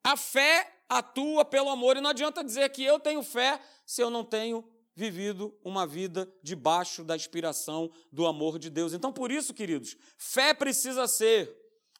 A 0.04 0.14
fé 0.14 0.70
atua 0.86 1.42
pelo 1.42 1.70
amor 1.70 1.96
e 1.96 2.02
não 2.02 2.10
adianta 2.10 2.44
dizer 2.44 2.68
que 2.68 2.84
eu 2.84 3.00
tenho 3.00 3.22
fé 3.22 3.58
se 3.86 4.02
eu 4.02 4.10
não 4.10 4.22
tenho 4.22 4.62
vivido 4.94 5.58
uma 5.64 5.86
vida 5.86 6.30
debaixo 6.42 7.02
da 7.02 7.16
inspiração 7.16 7.90
do 8.12 8.26
amor 8.26 8.58
de 8.58 8.68
Deus. 8.68 8.92
Então, 8.92 9.10
por 9.10 9.32
isso, 9.32 9.54
queridos, 9.54 9.96
fé 10.18 10.52
precisa 10.52 11.08
ser 11.08 11.50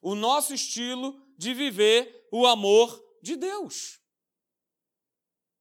o 0.03 0.15
nosso 0.15 0.53
estilo 0.53 1.19
de 1.39 1.55
viver 1.55 2.29
o 2.31 2.47
amor 2.47 3.03
de 3.23 3.35
Deus. 3.35 4.04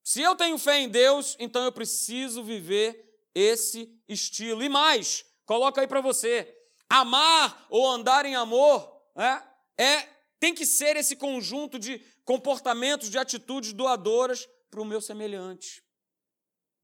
Se 0.03 0.21
eu 0.21 0.35
tenho 0.35 0.57
fé 0.57 0.79
em 0.79 0.89
Deus, 0.89 1.35
então 1.39 1.63
eu 1.63 1.71
preciso 1.71 2.43
viver 2.43 3.29
esse 3.33 3.89
estilo. 4.07 4.61
E 4.61 4.69
mais, 4.69 5.25
coloca 5.45 5.81
aí 5.81 5.87
para 5.87 6.01
você: 6.01 6.53
amar 6.89 7.65
ou 7.69 7.89
andar 7.89 8.25
em 8.25 8.35
amor 8.35 9.01
é, 9.15 9.83
é 9.83 10.09
tem 10.39 10.53
que 10.53 10.65
ser 10.65 10.97
esse 10.97 11.15
conjunto 11.15 11.79
de 11.79 11.99
comportamentos, 12.25 13.09
de 13.09 13.17
atitudes 13.17 13.71
doadoras 13.71 14.47
para 14.69 14.81
o 14.81 14.85
meu 14.85 14.99
semelhante. 14.99 15.81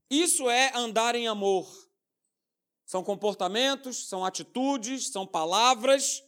Isso 0.10 0.50
é 0.50 0.72
andar 0.74 1.14
em 1.14 1.28
amor. 1.28 1.70
São 2.86 3.04
comportamentos, 3.04 4.08
são 4.08 4.26
atitudes, 4.26 5.10
são 5.12 5.28
palavras 5.28 6.24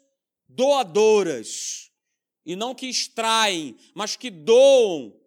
doadoras 0.48 1.90
e 2.46 2.56
não 2.56 2.76
que 2.76 2.88
extraem, 2.88 3.78
mas 3.96 4.16
que 4.16 4.30
doam, 4.30 5.20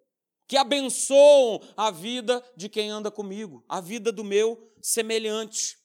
que 0.55 0.59
abençoam 0.59 1.61
a 1.77 1.91
vida 1.91 2.41
de 2.57 2.69
quem 2.69 2.89
anda 2.89 3.11
comigo, 3.11 3.65
a 3.69 3.81
vida 3.81 4.13
do 4.13 4.23
meu 4.23 4.73
semelhante. 4.81 5.77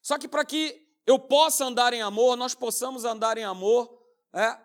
Só 0.00 0.16
que 0.16 0.26
para 0.26 0.46
que 0.46 0.82
eu 1.06 1.18
possa 1.18 1.66
andar 1.66 1.92
em 1.92 2.00
amor, 2.00 2.34
nós 2.34 2.54
possamos 2.54 3.04
andar 3.04 3.36
em 3.36 3.44
amor, 3.44 4.02
é, 4.32 4.58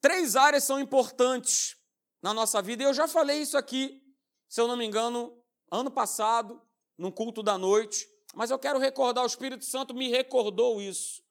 três 0.00 0.34
áreas 0.34 0.64
são 0.64 0.80
importantes 0.80 1.76
na 2.20 2.34
nossa 2.34 2.60
vida, 2.60 2.82
e 2.82 2.86
eu 2.86 2.92
já 2.92 3.06
falei 3.06 3.38
isso 3.38 3.56
aqui, 3.56 4.02
se 4.48 4.60
eu 4.60 4.66
não 4.66 4.76
me 4.76 4.84
engano, 4.84 5.40
ano 5.70 5.92
passado, 5.92 6.60
num 6.98 7.12
culto 7.12 7.40
da 7.40 7.56
noite, 7.56 8.04
mas 8.34 8.50
eu 8.50 8.58
quero 8.58 8.80
recordar, 8.80 9.22
o 9.22 9.28
Espírito 9.28 9.64
Santo 9.64 9.94
me 9.94 10.08
recordou 10.08 10.82
isso. 10.82 11.22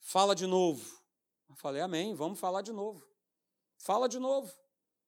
Fala 0.00 0.34
de 0.34 0.46
novo. 0.46 0.82
Eu 1.50 1.56
falei, 1.56 1.82
amém, 1.82 2.14
vamos 2.14 2.40
falar 2.40 2.62
de 2.62 2.72
novo. 2.72 3.06
Fala 3.76 4.08
de 4.08 4.18
novo. 4.18 4.59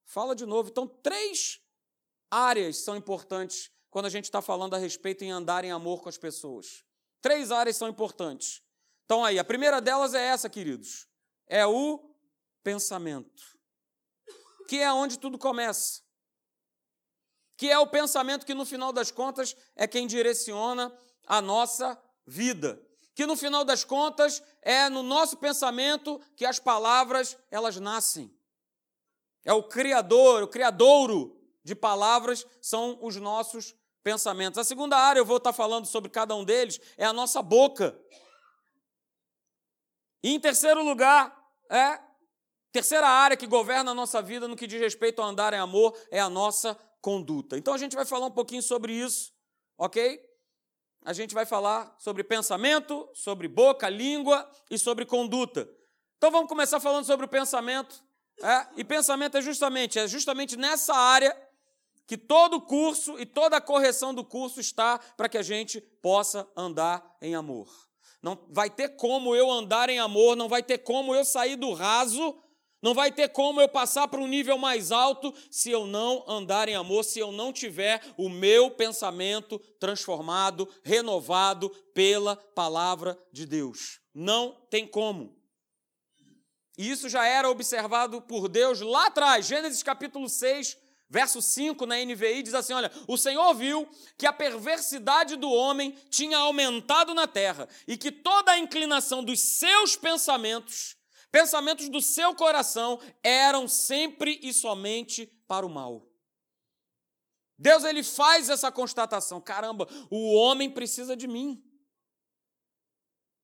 Fala 0.05 0.35
de 0.35 0.45
novo. 0.45 0.69
Então, 0.69 0.87
três 0.87 1.59
áreas 2.29 2.77
são 2.77 2.95
importantes 2.95 3.71
quando 3.89 4.05
a 4.05 4.09
gente 4.09 4.25
está 4.25 4.41
falando 4.41 4.73
a 4.73 4.77
respeito 4.77 5.23
em 5.23 5.31
andar 5.31 5.63
em 5.63 5.71
amor 5.71 6.01
com 6.01 6.09
as 6.09 6.17
pessoas. 6.17 6.83
Três 7.21 7.51
áreas 7.51 7.77
são 7.77 7.87
importantes. 7.87 8.61
Então, 9.05 9.23
aí, 9.23 9.39
a 9.39 9.43
primeira 9.43 9.79
delas 9.79 10.13
é 10.13 10.23
essa, 10.25 10.49
queridos: 10.49 11.07
é 11.47 11.65
o 11.65 12.15
pensamento, 12.63 13.43
que 14.67 14.77
é 14.77 14.91
onde 14.91 15.19
tudo 15.19 15.37
começa. 15.37 16.01
Que 17.55 17.69
é 17.69 17.77
o 17.77 17.87
pensamento 17.87 18.45
que, 18.45 18.53
no 18.53 18.65
final 18.65 18.91
das 18.91 19.11
contas, 19.11 19.55
é 19.75 19.87
quem 19.87 20.07
direciona 20.07 20.91
a 21.25 21.41
nossa 21.41 22.01
vida 22.25 22.81
que 23.15 23.25
no 23.25 23.35
final 23.35 23.63
das 23.63 23.83
contas 23.83 24.41
é 24.61 24.89
no 24.89 25.03
nosso 25.03 25.37
pensamento 25.37 26.19
que 26.35 26.45
as 26.45 26.59
palavras 26.59 27.37
elas 27.51 27.77
nascem. 27.77 28.33
É 29.45 29.53
o 29.53 29.63
criador, 29.63 30.43
o 30.43 30.47
criadouro 30.47 31.39
de 31.63 31.75
palavras 31.75 32.45
são 32.61 32.97
os 33.01 33.15
nossos 33.17 33.75
pensamentos. 34.03 34.57
A 34.57 34.63
segunda 34.63 34.97
área, 34.97 35.19
eu 35.19 35.25
vou 35.25 35.37
estar 35.37 35.53
falando 35.53 35.85
sobre 35.85 36.09
cada 36.09 36.35
um 36.35 36.43
deles, 36.43 36.79
é 36.97 37.05
a 37.05 37.13
nossa 37.13 37.41
boca. 37.41 37.97
E 40.23 40.33
em 40.33 40.39
terceiro 40.39 40.83
lugar, 40.83 41.35
é 41.69 41.99
terceira 42.71 43.07
área 43.07 43.37
que 43.37 43.47
governa 43.47 43.91
a 43.91 43.95
nossa 43.95 44.21
vida 44.21 44.47
no 44.47 44.55
que 44.55 44.67
diz 44.67 44.79
respeito 44.79 45.21
a 45.21 45.25
andar 45.25 45.53
em 45.53 45.59
amor 45.59 45.97
é 46.09 46.19
a 46.19 46.29
nossa 46.29 46.77
conduta. 47.01 47.57
Então 47.57 47.73
a 47.73 47.77
gente 47.77 47.95
vai 47.95 48.05
falar 48.05 48.25
um 48.25 48.31
pouquinho 48.31 48.63
sobre 48.63 48.93
isso, 48.93 49.33
ok? 49.77 50.19
a 51.05 51.13
gente 51.13 51.33
vai 51.33 51.45
falar 51.45 51.93
sobre 51.99 52.23
pensamento, 52.23 53.09
sobre 53.13 53.47
boca, 53.47 53.89
língua 53.89 54.49
e 54.69 54.77
sobre 54.77 55.05
conduta. 55.05 55.69
Então 56.17 56.31
vamos 56.31 56.47
começar 56.47 56.79
falando 56.79 57.05
sobre 57.05 57.25
o 57.25 57.29
pensamento. 57.29 58.03
É? 58.41 58.67
E 58.77 58.83
pensamento 58.83 59.37
é 59.37 59.41
justamente, 59.41 59.99
é 59.99 60.07
justamente 60.07 60.57
nessa 60.57 60.95
área 60.95 61.35
que 62.05 62.17
todo 62.17 62.55
o 62.55 62.61
curso 62.61 63.19
e 63.19 63.25
toda 63.25 63.57
a 63.57 63.61
correção 63.61 64.13
do 64.13 64.23
curso 64.23 64.59
está 64.59 64.97
para 65.15 65.29
que 65.29 65.37
a 65.37 65.43
gente 65.43 65.79
possa 65.79 66.47
andar 66.55 67.03
em 67.21 67.35
amor. 67.35 67.67
Não 68.21 68.39
vai 68.49 68.69
ter 68.69 68.89
como 68.89 69.35
eu 69.35 69.49
andar 69.51 69.89
em 69.89 69.99
amor, 69.99 70.35
não 70.35 70.49
vai 70.49 70.63
ter 70.63 70.79
como 70.79 71.15
eu 71.15 71.23
sair 71.23 71.55
do 71.55 71.73
raso 71.73 72.37
não 72.83 72.93
vai 72.93 73.13
ter 73.13 73.29
como 73.29 73.61
eu 73.61 73.69
passar 73.69 74.09
para 74.09 74.19
um 74.19 74.27
nível 74.27 74.57
mais 74.57 74.91
alto 74.91 75.33
se 75.49 75.71
eu 75.71 75.87
não 75.87 76.25
andar 76.27 76.67
em 76.67 76.75
amor, 76.75 77.05
se 77.05 77.17
eu 77.17 77.31
não 77.31 77.53
tiver 77.53 78.01
o 78.17 78.27
meu 78.27 78.69
pensamento 78.69 79.57
transformado, 79.79 80.67
renovado 80.83 81.69
pela 81.93 82.35
palavra 82.35 83.17
de 83.31 83.45
Deus. 83.45 84.01
Não 84.13 84.51
tem 84.69 84.85
como. 84.85 85.33
E 86.77 86.89
isso 86.89 87.07
já 87.07 87.25
era 87.25 87.49
observado 87.49 88.21
por 88.21 88.47
Deus 88.47 88.81
lá 88.81 89.07
atrás, 89.07 89.45
Gênesis 89.45 89.83
capítulo 89.83 90.27
6, 90.27 90.77
verso 91.09 91.41
5 91.41 91.85
na 91.85 91.97
NVI 91.97 92.43
diz 92.43 92.53
assim: 92.53 92.73
Olha, 92.73 92.91
o 93.07 93.17
Senhor 93.17 93.53
viu 93.53 93.87
que 94.17 94.25
a 94.25 94.33
perversidade 94.33 95.35
do 95.35 95.49
homem 95.51 95.95
tinha 96.09 96.37
aumentado 96.37 97.13
na 97.13 97.27
terra 97.27 97.67
e 97.87 97.95
que 97.95 98.11
toda 98.11 98.51
a 98.51 98.57
inclinação 98.57 99.23
dos 99.23 99.39
seus 99.39 99.95
pensamentos 99.95 100.97
Pensamentos 101.33 101.89
do 101.89 101.99
seu 101.99 102.35
coração 102.35 102.99
eram 103.23 103.67
sempre 103.67 104.39
e 104.43 104.53
somente 104.53 105.25
para 105.47 105.65
o 105.65 105.69
mal. 105.69 106.07
Deus 107.57 107.83
ele 107.83 108.03
faz 108.03 108.51
essa 108.51 108.71
constatação: 108.71 109.41
caramba, 109.41 109.87
o 110.11 110.31
homem 110.35 110.69
precisa 110.69 111.17
de 111.17 111.27
mim. 111.27 111.59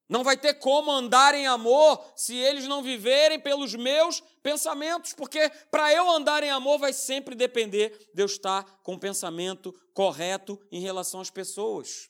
Não 0.10 0.24
vai 0.24 0.36
ter 0.36 0.56
como 0.56 0.89
andar 0.89 1.36
em 1.36 1.46
amor 1.46 2.04
se 2.16 2.36
eles 2.36 2.68
não 2.68 2.82
viverem 2.82 3.39
pelos 3.39 3.75
meus 3.75 4.22
pensamentos, 4.42 5.13
porque 5.13 5.48
para 5.70 5.94
eu 5.94 6.10
andar 6.10 6.42
em 6.42 6.50
amor 6.50 6.80
vai 6.80 6.92
sempre 6.92 7.36
depender 7.36 8.10
de 8.12 8.24
eu 8.24 8.25
estar 8.25 8.63
com 8.82 8.96
o 8.96 9.00
pensamento 9.00 9.72
correto 9.94 10.60
em 10.72 10.82
relação 10.82 11.22
às 11.22 11.30
pessoas. 11.30 12.10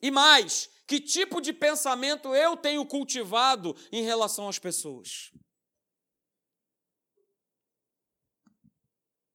E 0.00 0.10
mais, 0.10 0.70
que 0.86 0.98
tipo 0.98 1.42
de 1.42 1.52
pensamento 1.52 2.34
eu 2.34 2.56
tenho 2.56 2.86
cultivado 2.86 3.76
em 3.92 4.02
relação 4.02 4.48
às 4.48 4.58
pessoas? 4.58 5.30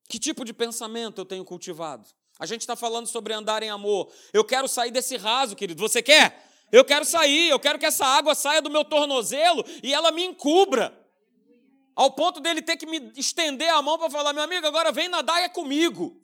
Que 0.10 0.18
tipo 0.18 0.44
de 0.44 0.54
pensamento 0.54 1.22
eu 1.22 1.26
tenho 1.26 1.46
cultivado? 1.46 2.10
A 2.40 2.48
gente 2.48 2.62
está 2.62 2.76
falando 2.76 3.06
sobre 3.06 3.34
andar 3.34 3.62
em 3.62 3.70
amor. 3.70 4.12
Eu 4.34 4.44
quero 4.44 4.68
sair 4.68 4.90
desse 4.90 5.16
raso, 5.16 5.56
querido. 5.56 5.80
Você 5.80 6.02
quer? 6.02 6.52
Eu 6.74 6.84
quero 6.84 7.06
sair, 7.06 7.50
eu 7.50 7.60
quero 7.60 7.77
que 7.77 7.86
essa 7.86 8.03
água 8.03 8.34
saia 8.34 8.60
do 8.60 8.72
meu 8.72 8.84
tornozelo 8.84 9.63
e 9.84 9.94
ela 9.94 10.12
me 10.12 10.24
encubra. 10.25 10.92
Ao 11.96 12.10
ponto 12.10 12.39
dele 12.39 12.63
ter 12.63 12.77
que 12.77 12.88
me 12.88 13.13
estender 13.15 13.70
a 13.70 13.80
mão 13.80 14.00
para 14.00 14.10
falar: 14.10 14.34
meu 14.34 14.42
amigo, 14.42 14.65
agora 14.65 14.92
vem 14.92 15.08
nadar 15.08 15.39
é 15.44 15.48
comigo. 15.48 16.20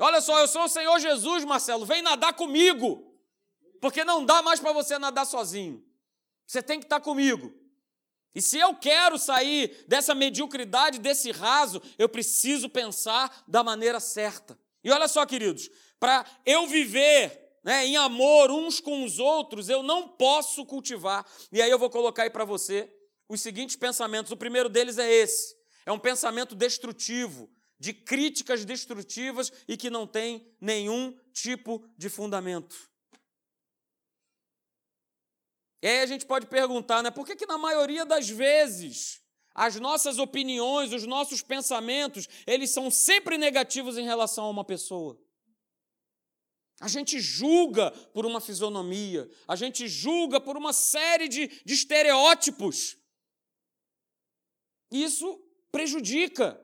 Olha 0.00 0.20
só, 0.20 0.40
eu 0.40 0.48
sou 0.48 0.64
o 0.64 0.68
Senhor 0.68 0.98
Jesus, 0.98 1.44
Marcelo, 1.44 1.86
vem 1.86 2.02
nadar 2.02 2.32
comigo. 2.32 3.16
Porque 3.80 4.04
não 4.04 4.24
dá 4.24 4.42
mais 4.42 4.58
para 4.58 4.72
você 4.72 4.98
nadar 4.98 5.24
sozinho. 5.24 5.80
Você 6.44 6.60
tem 6.60 6.80
que 6.80 6.86
estar 6.86 6.98
comigo. 6.98 7.54
E 8.34 8.42
se 8.42 8.58
eu 8.58 8.74
quero 8.74 9.16
sair 9.16 9.84
dessa 9.86 10.12
mediocridade, 10.12 10.98
desse 10.98 11.30
raso, 11.30 11.80
eu 11.96 12.08
preciso 12.08 12.68
pensar 12.68 13.44
da 13.46 13.62
maneira 13.62 14.00
certa. 14.00 14.58
E 14.82 14.90
olha 14.90 15.06
só, 15.06 15.24
queridos, 15.24 15.70
para 16.00 16.26
eu 16.44 16.66
viver 16.66 17.41
né, 17.62 17.86
em 17.86 17.96
amor 17.96 18.50
uns 18.50 18.80
com 18.80 19.04
os 19.04 19.18
outros, 19.18 19.68
eu 19.68 19.82
não 19.82 20.08
posso 20.08 20.66
cultivar. 20.66 21.26
E 21.50 21.62
aí 21.62 21.70
eu 21.70 21.78
vou 21.78 21.90
colocar 21.90 22.24
aí 22.24 22.30
para 22.30 22.44
você 22.44 22.92
os 23.28 23.40
seguintes 23.40 23.76
pensamentos. 23.76 24.32
O 24.32 24.36
primeiro 24.36 24.68
deles 24.68 24.98
é 24.98 25.10
esse: 25.10 25.56
é 25.86 25.92
um 25.92 25.98
pensamento 25.98 26.54
destrutivo, 26.54 27.50
de 27.78 27.92
críticas 27.92 28.64
destrutivas 28.64 29.52
e 29.66 29.76
que 29.76 29.90
não 29.90 30.06
tem 30.06 30.46
nenhum 30.60 31.16
tipo 31.32 31.84
de 31.96 32.08
fundamento. 32.08 32.90
E 35.82 35.86
aí 35.88 36.00
a 36.00 36.06
gente 36.06 36.24
pode 36.24 36.46
perguntar, 36.46 37.02
né, 37.02 37.10
por 37.10 37.26
que, 37.26 37.34
que 37.34 37.46
na 37.46 37.58
maioria 37.58 38.06
das 38.06 38.28
vezes 38.28 39.20
as 39.54 39.76
nossas 39.76 40.18
opiniões, 40.18 40.92
os 40.92 41.04
nossos 41.04 41.42
pensamentos, 41.42 42.28
eles 42.46 42.70
são 42.70 42.90
sempre 42.90 43.36
negativos 43.36 43.98
em 43.98 44.04
relação 44.04 44.44
a 44.44 44.50
uma 44.50 44.64
pessoa? 44.64 45.20
A 46.82 46.88
gente 46.88 47.20
julga 47.20 47.92
por 48.12 48.26
uma 48.26 48.40
fisionomia, 48.40 49.30
a 49.46 49.54
gente 49.54 49.86
julga 49.86 50.40
por 50.40 50.56
uma 50.56 50.72
série 50.72 51.28
de, 51.28 51.46
de 51.64 51.74
estereótipos. 51.74 52.98
Isso 54.90 55.40
prejudica. 55.70 56.60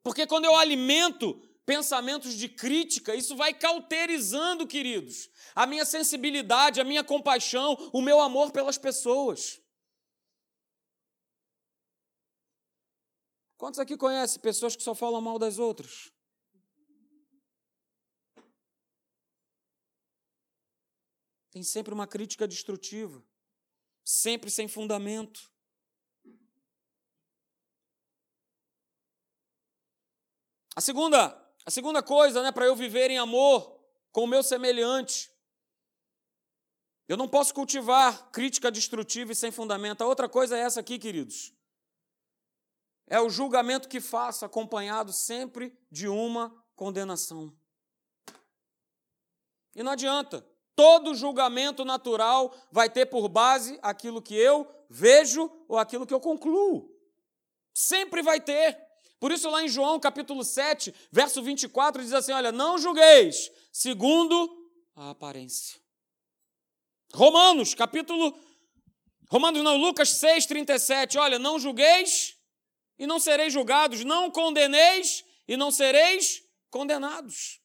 Porque 0.00 0.28
quando 0.28 0.44
eu 0.44 0.54
alimento 0.54 1.34
pensamentos 1.66 2.34
de 2.34 2.48
crítica, 2.48 3.16
isso 3.16 3.34
vai 3.34 3.52
cauterizando, 3.52 4.64
queridos, 4.64 5.28
a 5.56 5.66
minha 5.66 5.84
sensibilidade, 5.84 6.80
a 6.80 6.84
minha 6.84 7.02
compaixão, 7.02 7.74
o 7.92 8.00
meu 8.00 8.20
amor 8.20 8.52
pelas 8.52 8.78
pessoas. 8.78 9.60
Quantos 13.56 13.80
aqui 13.80 13.96
conhecem 13.96 14.40
pessoas 14.40 14.76
que 14.76 14.84
só 14.84 14.94
falam 14.94 15.20
mal 15.20 15.36
das 15.36 15.58
outras? 15.58 16.12
Tem 21.58 21.64
sempre 21.64 21.92
uma 21.92 22.06
crítica 22.06 22.46
destrutiva, 22.46 23.20
sempre 24.04 24.48
sem 24.48 24.68
fundamento. 24.68 25.50
A 30.76 30.80
segunda 30.80 31.36
a 31.66 31.70
segunda 31.72 32.00
coisa, 32.00 32.44
né, 32.44 32.52
para 32.52 32.64
eu 32.64 32.76
viver 32.76 33.10
em 33.10 33.18
amor 33.18 33.76
com 34.12 34.22
o 34.22 34.26
meu 34.28 34.40
semelhante, 34.40 35.32
eu 37.08 37.16
não 37.16 37.28
posso 37.28 37.52
cultivar 37.52 38.30
crítica 38.30 38.70
destrutiva 38.70 39.32
e 39.32 39.34
sem 39.34 39.50
fundamento. 39.50 40.02
A 40.02 40.06
outra 40.06 40.28
coisa 40.28 40.56
é 40.56 40.60
essa 40.60 40.78
aqui, 40.78 40.96
queridos. 40.96 41.52
É 43.08 43.20
o 43.20 43.28
julgamento 43.28 43.88
que 43.88 44.00
faço, 44.00 44.44
acompanhado 44.44 45.12
sempre 45.12 45.76
de 45.90 46.06
uma 46.06 46.54
condenação. 46.76 47.52
E 49.74 49.82
não 49.82 49.90
adianta. 49.90 50.48
Todo 50.78 51.12
julgamento 51.12 51.84
natural 51.84 52.54
vai 52.70 52.88
ter 52.88 53.06
por 53.06 53.28
base 53.28 53.76
aquilo 53.82 54.22
que 54.22 54.36
eu 54.36 54.64
vejo 54.88 55.50
ou 55.66 55.76
aquilo 55.76 56.06
que 56.06 56.14
eu 56.14 56.20
concluo. 56.20 56.88
Sempre 57.74 58.22
vai 58.22 58.40
ter. 58.40 58.78
Por 59.18 59.32
isso, 59.32 59.50
lá 59.50 59.60
em 59.64 59.68
João 59.68 59.98
capítulo 59.98 60.44
7, 60.44 60.94
verso 61.10 61.42
24, 61.42 62.00
diz 62.00 62.12
assim: 62.12 62.30
Olha, 62.30 62.52
não 62.52 62.78
julgueis 62.78 63.50
segundo 63.72 64.70
a 64.94 65.10
aparência. 65.10 65.80
Romanos, 67.12 67.74
capítulo. 67.74 68.38
Romanos 69.28 69.64
não, 69.64 69.76
Lucas 69.76 70.10
6, 70.10 70.46
37. 70.46 71.18
Olha, 71.18 71.40
não 71.40 71.58
julgueis 71.58 72.36
e 72.96 73.04
não 73.04 73.18
sereis 73.18 73.52
julgados, 73.52 74.04
não 74.04 74.30
condeneis 74.30 75.24
e 75.48 75.56
não 75.56 75.72
sereis 75.72 76.40
condenados. 76.70 77.57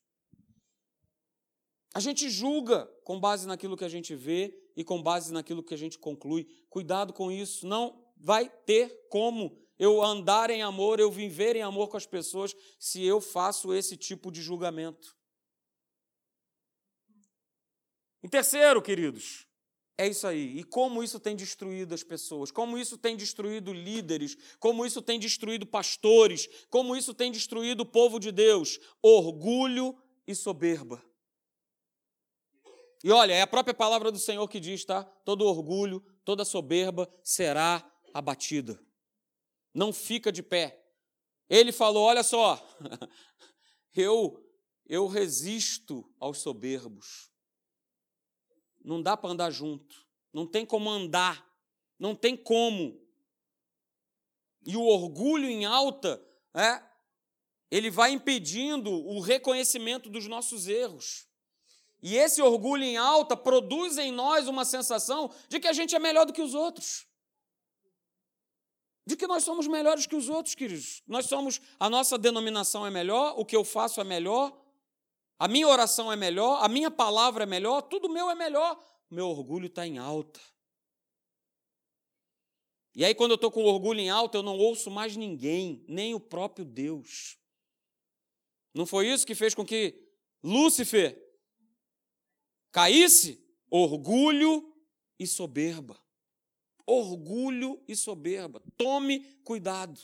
A 1.93 1.99
gente 1.99 2.29
julga 2.29 2.85
com 3.03 3.19
base 3.19 3.47
naquilo 3.47 3.77
que 3.77 3.85
a 3.85 3.89
gente 3.89 4.15
vê 4.15 4.57
e 4.75 4.83
com 4.83 5.01
base 5.01 5.31
naquilo 5.31 5.61
que 5.61 5.73
a 5.73 5.77
gente 5.77 5.99
conclui. 5.99 6.47
Cuidado 6.69 7.13
com 7.13 7.31
isso, 7.31 7.67
não 7.67 8.03
vai 8.17 8.49
ter 8.49 9.07
como 9.09 9.55
eu 9.77 10.01
andar 10.01 10.49
em 10.49 10.63
amor, 10.63 10.99
eu 10.99 11.11
viver 11.11 11.55
em 11.55 11.61
amor 11.61 11.89
com 11.89 11.97
as 11.97 12.05
pessoas, 12.05 12.55
se 12.79 13.03
eu 13.03 13.21
faço 13.21 13.73
esse 13.73 13.95
tipo 13.95 14.31
de 14.31 14.41
julgamento. 14.41 15.15
Em 18.23 18.29
terceiro, 18.29 18.81
queridos, 18.81 19.45
é 19.97 20.07
isso 20.07 20.25
aí. 20.25 20.57
E 20.57 20.63
como 20.63 21.03
isso 21.03 21.19
tem 21.19 21.35
destruído 21.35 21.93
as 21.93 22.03
pessoas, 22.03 22.49
como 22.49 22.77
isso 22.77 22.97
tem 22.97 23.15
destruído 23.15 23.73
líderes, 23.73 24.35
como 24.57 24.85
isso 24.85 25.01
tem 25.01 25.19
destruído 25.19 25.65
pastores, 25.67 26.47
como 26.69 26.95
isso 26.95 27.13
tem 27.13 27.31
destruído 27.31 27.81
o 27.81 27.85
povo 27.85 28.19
de 28.19 28.31
Deus: 28.31 28.79
orgulho 29.01 29.95
e 30.25 30.33
soberba. 30.33 31.03
E 33.03 33.11
olha, 33.11 33.33
é 33.33 33.41
a 33.41 33.47
própria 33.47 33.73
palavra 33.73 34.11
do 34.11 34.19
Senhor 34.19 34.47
que 34.47 34.59
diz, 34.59 34.85
tá? 34.85 35.03
Todo 35.03 35.45
orgulho, 35.45 36.01
toda 36.23 36.45
soberba 36.45 37.11
será 37.21 37.83
abatida 38.13 38.79
não 39.73 39.91
fica 39.91 40.31
de 40.31 40.43
pé. 40.43 40.85
Ele 41.49 41.71
falou: 41.71 42.03
Olha 42.03 42.23
só, 42.23 42.61
eu, 43.95 44.39
eu 44.85 45.07
resisto 45.07 46.09
aos 46.19 46.39
soberbos. 46.39 47.31
Não 48.83 49.01
dá 49.01 49.17
para 49.17 49.29
andar 49.29 49.49
junto, 49.49 50.05
não 50.31 50.45
tem 50.45 50.65
como 50.65 50.89
andar, 50.89 51.45
não 51.97 52.15
tem 52.15 52.35
como. 52.35 53.01
E 54.65 54.77
o 54.77 54.83
orgulho 54.83 55.47
em 55.47 55.65
alta, 55.65 56.23
é, 56.53 56.83
ele 57.71 57.89
vai 57.89 58.11
impedindo 58.11 58.91
o 58.91 59.19
reconhecimento 59.19 60.09
dos 60.09 60.27
nossos 60.27 60.67
erros. 60.67 61.27
E 62.03 62.15
esse 62.15 62.41
orgulho 62.41 62.83
em 62.83 62.97
alta 62.97 63.35
produz 63.35 63.97
em 63.97 64.11
nós 64.11 64.47
uma 64.47 64.63
sensação 64.63 65.31
de 65.49 65.59
que 65.59 65.67
a 65.67 65.73
gente 65.73 65.95
é 65.95 65.99
melhor 65.99 66.25
do 66.25 66.33
que 66.33 66.41
os 66.41 66.53
outros 66.53 67.07
de 69.05 69.17
que 69.17 69.27
nós 69.27 69.43
somos 69.43 69.67
melhores 69.67 70.05
que 70.05 70.15
os 70.15 70.29
outros, 70.29 70.55
queridos. 70.55 71.03
Nós 71.05 71.25
somos, 71.25 71.59
a 71.79 71.89
nossa 71.89 72.17
denominação 72.17 72.85
é 72.85 72.91
melhor, 72.91 73.35
o 73.37 73.45
que 73.45 73.55
eu 73.55 73.63
faço 73.63 73.99
é 73.99 74.03
melhor, 74.03 74.57
a 75.37 75.47
minha 75.47 75.67
oração 75.67 76.11
é 76.11 76.15
melhor, 76.15 76.63
a 76.63 76.69
minha 76.69 76.89
palavra 76.89 77.43
é 77.43 77.45
melhor, 77.45 77.81
tudo 77.81 78.09
meu 78.09 78.29
é 78.29 78.35
melhor. 78.35 78.81
Meu 79.09 79.27
orgulho 79.27 79.67
está 79.67 79.85
em 79.85 79.97
alta. 79.97 80.39
E 82.95 83.03
aí, 83.03 83.13
quando 83.13 83.31
eu 83.31 83.35
estou 83.35 83.51
com 83.51 83.63
orgulho 83.63 83.99
em 83.99 84.09
alta, 84.09 84.37
eu 84.37 84.43
não 84.43 84.57
ouço 84.57 84.89
mais 84.89 85.17
ninguém, 85.17 85.83
nem 85.87 86.13
o 86.13 86.19
próprio 86.19 86.63
Deus. 86.63 87.37
Não 88.73 88.85
foi 88.85 89.07
isso 89.07 89.25
que 89.25 89.35
fez 89.35 89.53
com 89.53 89.65
que 89.65 89.99
Lúcifer 90.43 91.22
caísse? 92.73 93.41
Orgulho 93.69 94.69
e 95.17 95.25
soberba 95.25 96.03
orgulho 96.85 97.81
e 97.87 97.95
soberba. 97.95 98.61
Tome 98.77 99.19
cuidado. 99.43 99.99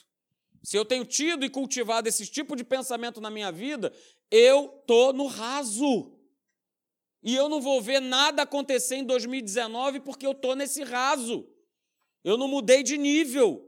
Se 0.64 0.78
eu 0.78 0.84
tenho 0.84 1.06
tido 1.06 1.46
e 1.46 1.50
cultivado 1.50 2.08
esse 2.08 2.26
tipo 2.26 2.56
de 2.56 2.64
pensamento 2.64 3.22
na 3.22 3.30
minha 3.30 3.52
vida, 3.52 3.94
eu 4.30 4.78
estou 4.80 5.14
no 5.14 5.28
raso. 5.28 6.14
E 7.24 7.36
eu 7.36 7.50
não 7.50 7.62
vou 7.62 7.82
ver 7.82 8.02
nada 8.02 8.44
acontecer 8.44 8.96
em 8.96 9.04
2019 9.04 10.02
porque 10.02 10.26
eu 10.26 10.32
estou 10.32 10.56
nesse 10.56 10.84
raso. 10.84 11.48
Eu 12.24 12.38
não 12.38 12.48
mudei 12.48 12.84
de 12.84 12.98
nível. 12.98 13.66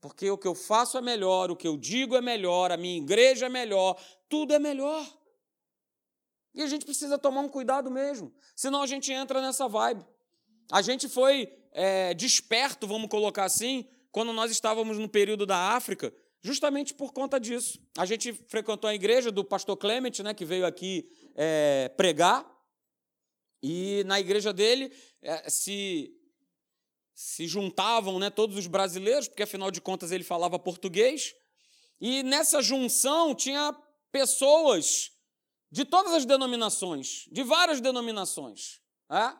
Porque 0.00 0.30
o 0.30 0.38
que 0.38 0.46
eu 0.46 0.54
faço 0.54 0.96
é 0.96 1.00
melhor, 1.00 1.50
o 1.50 1.56
que 1.56 1.66
eu 1.66 1.76
digo 1.76 2.14
é 2.14 2.20
melhor, 2.20 2.70
a 2.70 2.76
minha 2.76 2.96
igreja 2.96 3.46
é 3.46 3.48
melhor, 3.48 4.00
tudo 4.28 4.54
é 4.54 4.58
melhor. 4.58 5.17
E 6.58 6.62
a 6.62 6.66
gente 6.66 6.84
precisa 6.84 7.16
tomar 7.16 7.42
um 7.42 7.48
cuidado 7.48 7.88
mesmo, 7.88 8.34
senão 8.56 8.82
a 8.82 8.86
gente 8.86 9.12
entra 9.12 9.40
nessa 9.40 9.68
vibe. 9.68 10.04
A 10.72 10.82
gente 10.82 11.08
foi 11.08 11.48
é, 11.70 12.12
desperto, 12.14 12.84
vamos 12.84 13.08
colocar 13.08 13.44
assim, 13.44 13.88
quando 14.10 14.32
nós 14.32 14.50
estávamos 14.50 14.98
no 14.98 15.08
período 15.08 15.46
da 15.46 15.56
África, 15.56 16.12
justamente 16.42 16.92
por 16.94 17.12
conta 17.12 17.38
disso. 17.38 17.78
A 17.96 18.04
gente 18.04 18.32
frequentou 18.48 18.90
a 18.90 18.94
igreja 18.94 19.30
do 19.30 19.44
pastor 19.44 19.76
Clement, 19.76 20.18
né, 20.24 20.34
que 20.34 20.44
veio 20.44 20.66
aqui 20.66 21.08
é, 21.36 21.92
pregar, 21.96 22.44
e 23.62 24.02
na 24.06 24.18
igreja 24.18 24.52
dele 24.52 24.92
é, 25.22 25.48
se, 25.48 26.12
se 27.14 27.46
juntavam 27.46 28.18
né, 28.18 28.30
todos 28.30 28.56
os 28.56 28.66
brasileiros, 28.66 29.28
porque 29.28 29.44
afinal 29.44 29.70
de 29.70 29.80
contas 29.80 30.10
ele 30.10 30.24
falava 30.24 30.58
português, 30.58 31.36
E 32.00 32.24
nessa 32.24 32.60
junção 32.60 33.32
tinha 33.32 33.72
pessoas 34.10 35.12
de 35.70 35.84
todas 35.84 36.12
as 36.12 36.24
denominações, 36.24 37.26
de 37.30 37.42
várias 37.42 37.80
denominações. 37.80 38.80
É? 39.10 39.32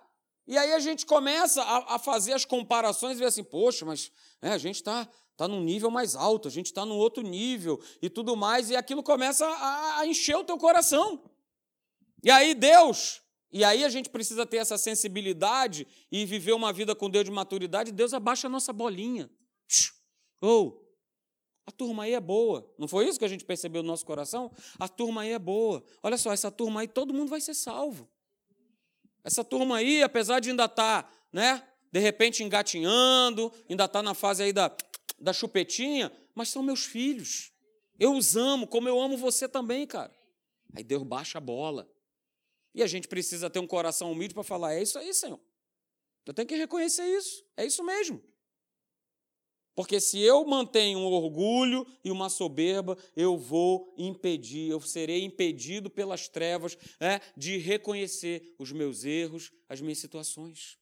E 0.47 0.57
aí 0.57 0.73
a 0.73 0.79
gente 0.79 1.05
começa 1.05 1.63
a, 1.63 1.97
a, 1.97 1.99
fazer 1.99 2.33
as 2.33 2.45
comparações 2.45 3.17
e 3.17 3.21
ver 3.21 3.27
assim, 3.27 3.45
poxa, 3.45 3.85
mas 3.85 4.11
é, 4.41 4.51
a 4.51 4.59
gente 4.59 4.77
está 4.77 5.09
tá 5.37 5.47
num 5.47 5.63
nível 5.63 5.91
mais 5.91 6.17
alto, 6.17 6.49
a 6.49 6.51
gente 6.51 6.67
está 6.67 6.85
num 6.87 6.97
outro 6.97 7.23
nível 7.23 7.81
e 8.01 8.09
tudo 8.09 8.37
mais, 8.37 8.71
e 8.71 8.77
aquilo 8.77 9.03
começa 9.03 9.47
a, 9.47 10.01
a 10.01 10.07
encher 10.07 10.37
o 10.37 10.45
teu 10.45 10.57
coração. 10.57 11.23
E 12.25 12.31
aí 12.31 12.55
Deus, 12.55 13.23
e 13.53 13.63
aí 13.63 13.85
a 13.85 13.89
gente 13.89 14.09
precisa 14.09 14.45
ter 14.45 14.57
essa 14.59 14.77
sensibilidade 14.77 15.87
e 16.11 16.25
viver 16.25 16.53
uma 16.53 16.73
vida 16.73 16.95
com 16.95 17.09
Deus 17.09 17.25
de 17.25 17.31
maturidade, 17.31 17.93
Deus 17.93 18.13
abaixa 18.13 18.47
a 18.47 18.51
nossa 18.51 18.73
bolinha. 18.73 19.31
Ou, 20.41 20.69
oh, 20.69 20.88
a 21.69 21.71
turma 21.71 22.05
aí 22.05 22.15
é 22.15 22.21
boa. 22.21 22.67
Não 22.79 22.89
foi 22.89 23.07
isso 23.07 23.19
que 23.19 23.27
a 23.27 23.29
gente 23.29 23.45
percebeu 23.45 23.83
no 23.83 23.89
nosso 23.89 24.07
coração? 24.07 24.51
A 24.79 24.89
turma 24.89 25.21
aí 25.21 25.33
é 25.33 25.39
boa. 25.39 25.85
Olha 26.03 26.17
só, 26.17 26.33
essa 26.33 26.51
turma 26.51 26.81
aí, 26.81 26.89
todo 26.89 27.13
mundo 27.13 27.29
vai 27.29 27.43
ser 27.43 27.53
salvo. 27.53 28.09
Essa 29.23 29.45
turma 29.45 29.77
aí, 29.77 30.03
apesar 30.03 30.41
de 30.41 30.49
ainda 30.49 30.65
estar, 30.65 31.03
tá, 31.03 31.13
né, 31.31 31.63
de 31.93 32.01
repente 32.01 32.43
engatinhando, 32.43 33.53
ainda 33.69 33.85
está 33.85 34.03
na 34.03 34.15
fase 34.15 34.45
aí 34.45 34.51
da, 34.51 34.75
da 35.21 35.31
chupetinha, 35.35 36.11
mas 36.35 36.49
são 36.49 36.63
meus 36.63 36.87
filhos. 36.87 37.53
Eu 38.01 38.17
os 38.17 38.35
amo, 38.35 38.67
como 38.67 38.89
eu 38.89 38.99
amo 38.99 39.19
você 39.19 39.47
também, 39.47 39.87
cara. 39.87 40.17
Aí 40.75 40.83
Deus 40.83 41.03
baixa 41.03 41.37
a 41.37 41.41
bola. 41.41 41.87
E 42.75 42.83
a 42.83 42.87
gente 42.87 43.07
precisa 43.07 43.51
ter 43.51 43.59
um 43.59 43.67
coração 43.67 44.11
humilde 44.11 44.33
para 44.33 44.43
falar: 44.43 44.73
é 44.73 44.81
isso 44.81 44.99
aí, 44.99 45.13
Senhor. 45.13 45.39
Eu 46.25 46.33
tenho 46.33 46.49
que 46.49 46.57
reconhecer 46.57 47.05
isso. 47.05 47.45
É 47.59 47.67
isso 47.67 47.85
mesmo. 47.85 48.25
Porque 49.79 50.01
se 50.01 50.21
eu 50.21 50.45
mantenho 50.45 50.99
um 50.99 51.05
orgulho 51.05 51.87
e 52.03 52.11
uma 52.11 52.29
soberba, 52.29 52.99
eu 53.15 53.39
vou 53.39 53.95
impedir, 53.97 54.69
eu 54.69 54.81
serei 54.81 55.23
impedido 55.23 55.89
pelas 55.89 56.27
trevas 56.27 56.77
é, 56.99 57.21
de 57.37 57.59
reconhecer 57.59 58.57
os 58.59 58.73
meus 58.73 59.05
erros, 59.05 59.53
as 59.69 59.81
minhas 59.81 59.99
situações. 59.99 60.77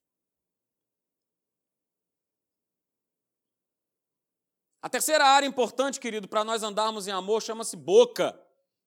A 4.80 4.88
terceira 4.88 5.26
área 5.26 5.46
importante, 5.46 6.00
querido, 6.00 6.26
para 6.26 6.42
nós 6.42 6.62
andarmos 6.62 7.06
em 7.06 7.10
amor 7.10 7.42
chama-se 7.42 7.76
boca. 7.76 8.34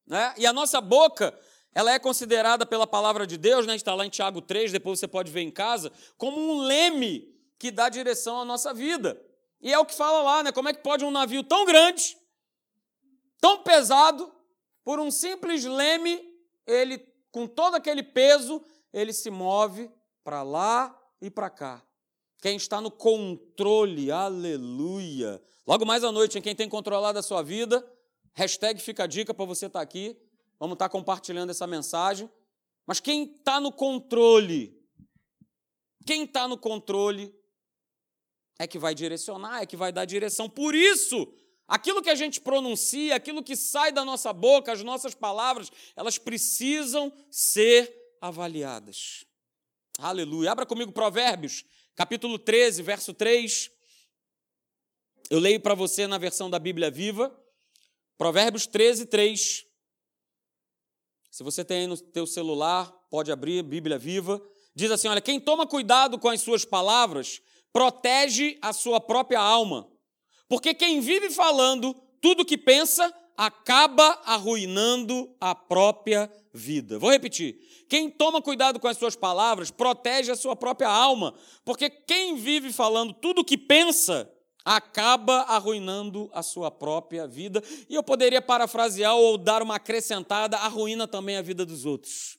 Né? 0.07 0.33
E 0.39 0.47
a 0.47 0.51
nossa 0.51 0.81
boca, 0.81 1.39
ela 1.71 1.93
é 1.93 1.99
considerada 1.99 2.65
pela 2.65 2.87
palavra 2.87 3.27
de 3.27 3.37
Deus, 3.37 3.67
né? 3.67 3.75
está 3.75 3.93
lá 3.93 4.07
em 4.07 4.09
Tiago 4.09 4.41
3, 4.41 4.71
depois 4.71 4.99
você 4.99 5.07
pode 5.07 5.31
ver 5.31 5.41
em 5.41 5.51
casa, 5.51 5.91
como 6.17 6.41
um 6.41 6.61
leme 6.61 7.31
que 7.59 7.69
dá 7.69 7.89
direção 7.89 8.41
à 8.41 8.43
nossa 8.43 8.73
vida. 8.73 9.28
E 9.61 9.73
é 9.73 9.79
o 9.79 9.85
que 9.85 9.93
fala 9.93 10.21
lá, 10.21 10.43
né? 10.43 10.51
Como 10.51 10.69
é 10.69 10.73
que 10.73 10.81
pode 10.81 11.03
um 11.03 11.11
navio 11.11 11.43
tão 11.43 11.65
grande, 11.65 12.17
tão 13.39 13.61
pesado, 13.63 14.31
por 14.83 14.99
um 14.99 15.11
simples 15.11 15.65
leme, 15.65 16.19
ele, 16.65 16.97
com 17.31 17.45
todo 17.45 17.75
aquele 17.75 18.01
peso, 18.01 18.63
ele 18.93 19.13
se 19.13 19.29
move 19.29 19.91
para 20.23 20.41
lá 20.43 20.97
e 21.21 21.29
para 21.29 21.49
cá. 21.49 21.83
Quem 22.41 22.55
está 22.55 22.79
no 22.79 22.89
controle, 22.89 24.11
aleluia. 24.11 25.41
Logo 25.67 25.85
mais 25.85 26.03
à 26.03 26.11
noite, 26.11 26.37
em 26.37 26.41
quem 26.41 26.55
tem 26.55 26.69
controlado 26.69 27.19
a 27.19 27.21
sua 27.21 27.43
vida, 27.43 27.85
hashtag 28.33 28.81
fica 28.81 29.03
a 29.03 29.07
dica 29.07 29.33
para 29.33 29.45
você 29.45 29.65
estar 29.65 29.79
tá 29.79 29.83
aqui. 29.83 30.17
Vamos 30.57 30.73
estar 30.73 30.87
tá 30.87 30.91
compartilhando 30.91 31.49
essa 31.49 31.67
mensagem. 31.67 32.29
Mas 32.87 32.99
quem 32.99 33.25
está 33.25 33.59
no 33.59 33.71
controle, 33.71 34.75
quem 36.05 36.23
está 36.23 36.47
no 36.47 36.57
controle 36.57 37.35
é 38.59 38.67
que 38.67 38.77
vai 38.77 38.93
direcionar, 38.93 39.61
é 39.61 39.65
que 39.65 39.77
vai 39.77 39.91
dar 39.91 40.03
direção. 40.03 40.49
Por 40.49 40.75
isso, 40.75 41.33
aquilo 41.65 42.01
que 42.01 42.09
a 42.09 42.15
gente 42.15 42.41
pronuncia, 42.41 43.15
aquilo 43.15 43.41
que 43.41 43.55
sai 43.55 43.89
da 43.89 44.03
nossa 44.03 44.33
boca, 44.33 44.73
as 44.73 44.83
nossas 44.83 45.15
palavras, 45.15 45.71
elas 45.95 46.17
precisam 46.17 47.11
ser 47.31 47.91
avaliadas. 48.19 49.25
Aleluia. 49.97 50.51
Abra 50.51 50.65
comigo 50.65 50.91
Provérbios, 50.91 51.63
capítulo 51.95 52.37
13, 52.37 52.83
verso 52.83 53.13
3. 53.13 53.71
Eu 55.29 55.39
leio 55.39 55.61
para 55.61 55.73
você 55.73 56.05
na 56.05 56.17
versão 56.17 56.49
da 56.49 56.59
Bíblia 56.59 56.91
Viva. 56.91 57.33
Provérbios 58.17 58.67
13, 58.67 59.05
3. 59.05 59.65
Se 61.31 61.43
você 61.43 61.63
tem 61.63 61.81
aí 61.81 61.87
no 61.87 61.97
teu 61.97 62.27
celular, 62.27 62.91
pode 63.09 63.31
abrir 63.31 63.63
Bíblia 63.63 63.97
Viva. 63.97 64.41
Diz 64.75 64.91
assim: 64.91 65.07
olha, 65.07 65.21
quem 65.21 65.39
toma 65.39 65.65
cuidado 65.65 66.19
com 66.19 66.27
as 66.27 66.41
suas 66.41 66.65
palavras 66.65 67.41
protege 67.71 68.57
a 68.61 68.73
sua 68.73 68.99
própria 68.99 69.39
alma. 69.39 69.89
Porque 70.47 70.73
quem 70.73 70.99
vive 70.99 71.29
falando 71.29 71.93
tudo 72.21 72.45
que 72.45 72.57
pensa 72.57 73.13
acaba 73.37 74.19
arruinando 74.25 75.33
a 75.39 75.55
própria 75.55 76.29
vida. 76.53 76.99
Vou 76.99 77.09
repetir. 77.09 77.57
Quem 77.87 78.09
toma 78.09 78.41
cuidado 78.41 78.79
com 78.79 78.87
as 78.87 78.97
suas 78.97 79.15
palavras 79.15 79.71
protege 79.71 80.31
a 80.31 80.35
sua 80.35 80.55
própria 80.55 80.89
alma, 80.89 81.33
porque 81.63 81.89
quem 81.89 82.35
vive 82.35 82.73
falando 82.73 83.13
tudo 83.13 83.45
que 83.45 83.57
pensa 83.57 84.29
acaba 84.65 85.41
arruinando 85.43 86.29
a 86.33 86.43
sua 86.43 86.69
própria 86.69 87.25
vida. 87.27 87.63
E 87.87 87.95
eu 87.95 88.03
poderia 88.03 88.41
parafrasear 88.41 89.15
ou 89.15 89.37
dar 89.37 89.61
uma 89.61 89.75
acrescentada, 89.75 90.57
arruina 90.57 91.07
também 91.07 91.37
a 91.37 91.41
vida 91.41 91.65
dos 91.65 91.85
outros. 91.85 92.37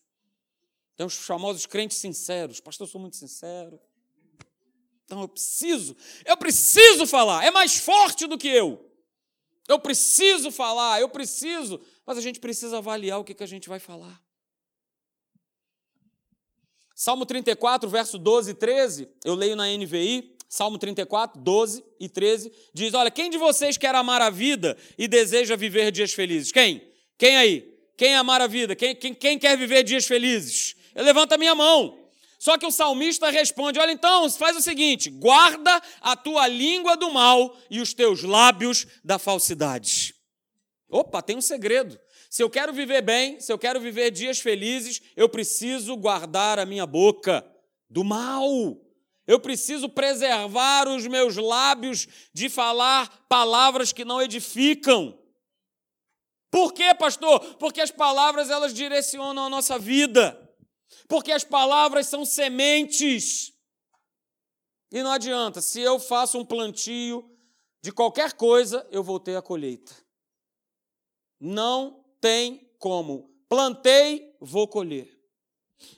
Tem 0.96 1.06
os 1.06 1.14
famosos 1.14 1.64
crentes 1.64 1.96
sinceros. 1.96 2.60
Pastor, 2.60 2.86
eu 2.86 2.90
sou 2.90 3.00
muito 3.00 3.16
sincero. 3.16 3.80
Então 5.10 5.22
eu 5.22 5.28
preciso, 5.28 5.96
eu 6.24 6.36
preciso 6.36 7.04
falar, 7.04 7.44
é 7.44 7.50
mais 7.50 7.74
forte 7.78 8.28
do 8.28 8.38
que 8.38 8.46
eu. 8.46 8.88
Eu 9.66 9.76
preciso 9.76 10.52
falar, 10.52 11.00
eu 11.00 11.08
preciso, 11.08 11.80
mas 12.06 12.16
a 12.16 12.20
gente 12.20 12.38
precisa 12.38 12.78
avaliar 12.78 13.18
o 13.18 13.24
que, 13.24 13.34
que 13.34 13.42
a 13.42 13.46
gente 13.46 13.68
vai 13.68 13.80
falar. 13.80 14.22
Salmo 16.94 17.26
34, 17.26 17.90
verso 17.90 18.18
12 18.18 18.52
e 18.52 18.54
13, 18.54 19.08
eu 19.24 19.34
leio 19.34 19.56
na 19.56 19.66
NVI, 19.66 20.36
Salmo 20.48 20.78
34, 20.78 21.40
12 21.42 21.84
e 21.98 22.08
13, 22.08 22.52
diz: 22.72 22.94
Olha, 22.94 23.10
quem 23.10 23.30
de 23.30 23.36
vocês 23.36 23.76
quer 23.76 23.96
amar 23.96 24.22
a 24.22 24.30
vida 24.30 24.76
e 24.96 25.08
deseja 25.08 25.56
viver 25.56 25.90
dias 25.90 26.12
felizes? 26.12 26.52
Quem? 26.52 26.88
Quem 27.18 27.36
aí? 27.36 27.76
Quem 27.96 28.14
amar 28.14 28.40
a 28.40 28.46
vida? 28.46 28.76
Quem, 28.76 28.94
quem, 28.94 29.12
quem 29.12 29.38
quer 29.40 29.58
viver 29.58 29.82
dias 29.82 30.06
felizes? 30.06 30.76
Eu 30.94 31.02
levanto 31.02 31.32
a 31.32 31.38
minha 31.38 31.54
mão. 31.56 31.98
Só 32.40 32.56
que 32.56 32.64
o 32.64 32.70
salmista 32.70 33.28
responde: 33.28 33.78
Olha, 33.78 33.92
então, 33.92 34.28
faz 34.30 34.56
o 34.56 34.62
seguinte: 34.62 35.10
guarda 35.10 35.80
a 36.00 36.16
tua 36.16 36.48
língua 36.48 36.96
do 36.96 37.12
mal 37.12 37.54
e 37.70 37.80
os 37.80 37.92
teus 37.92 38.22
lábios 38.22 38.86
da 39.04 39.18
falsidade. 39.18 40.14
Opa, 40.88 41.20
tem 41.20 41.36
um 41.36 41.42
segredo. 41.42 42.00
Se 42.30 42.42
eu 42.42 42.48
quero 42.48 42.72
viver 42.72 43.02
bem, 43.02 43.38
se 43.38 43.52
eu 43.52 43.58
quero 43.58 43.78
viver 43.78 44.10
dias 44.10 44.40
felizes, 44.40 45.02
eu 45.14 45.28
preciso 45.28 45.94
guardar 45.96 46.58
a 46.58 46.64
minha 46.64 46.86
boca 46.86 47.44
do 47.90 48.02
mal. 48.02 48.48
Eu 49.26 49.38
preciso 49.38 49.88
preservar 49.88 50.88
os 50.88 51.06
meus 51.06 51.36
lábios 51.36 52.08
de 52.32 52.48
falar 52.48 53.26
palavras 53.28 53.92
que 53.92 54.04
não 54.04 54.20
edificam. 54.20 55.16
Por 56.50 56.72
quê, 56.72 56.94
pastor? 56.94 57.38
Porque 57.56 57.82
as 57.82 57.90
palavras 57.90 58.48
elas 58.48 58.72
direcionam 58.72 59.44
a 59.44 59.50
nossa 59.50 59.78
vida 59.78 60.49
porque 61.08 61.32
as 61.32 61.44
palavras 61.44 62.06
são 62.06 62.24
sementes. 62.24 63.52
E 64.92 65.02
não 65.02 65.12
adianta, 65.12 65.60
se 65.60 65.80
eu 65.80 65.98
faço 65.98 66.38
um 66.38 66.44
plantio 66.44 67.28
de 67.82 67.92
qualquer 67.92 68.32
coisa, 68.32 68.86
eu 68.90 69.02
vou 69.02 69.18
ter 69.18 69.36
a 69.36 69.42
colheita. 69.42 69.94
Não 71.38 72.04
tem 72.20 72.70
como. 72.78 73.30
Plantei, 73.48 74.36
vou 74.40 74.68
colher. 74.68 75.18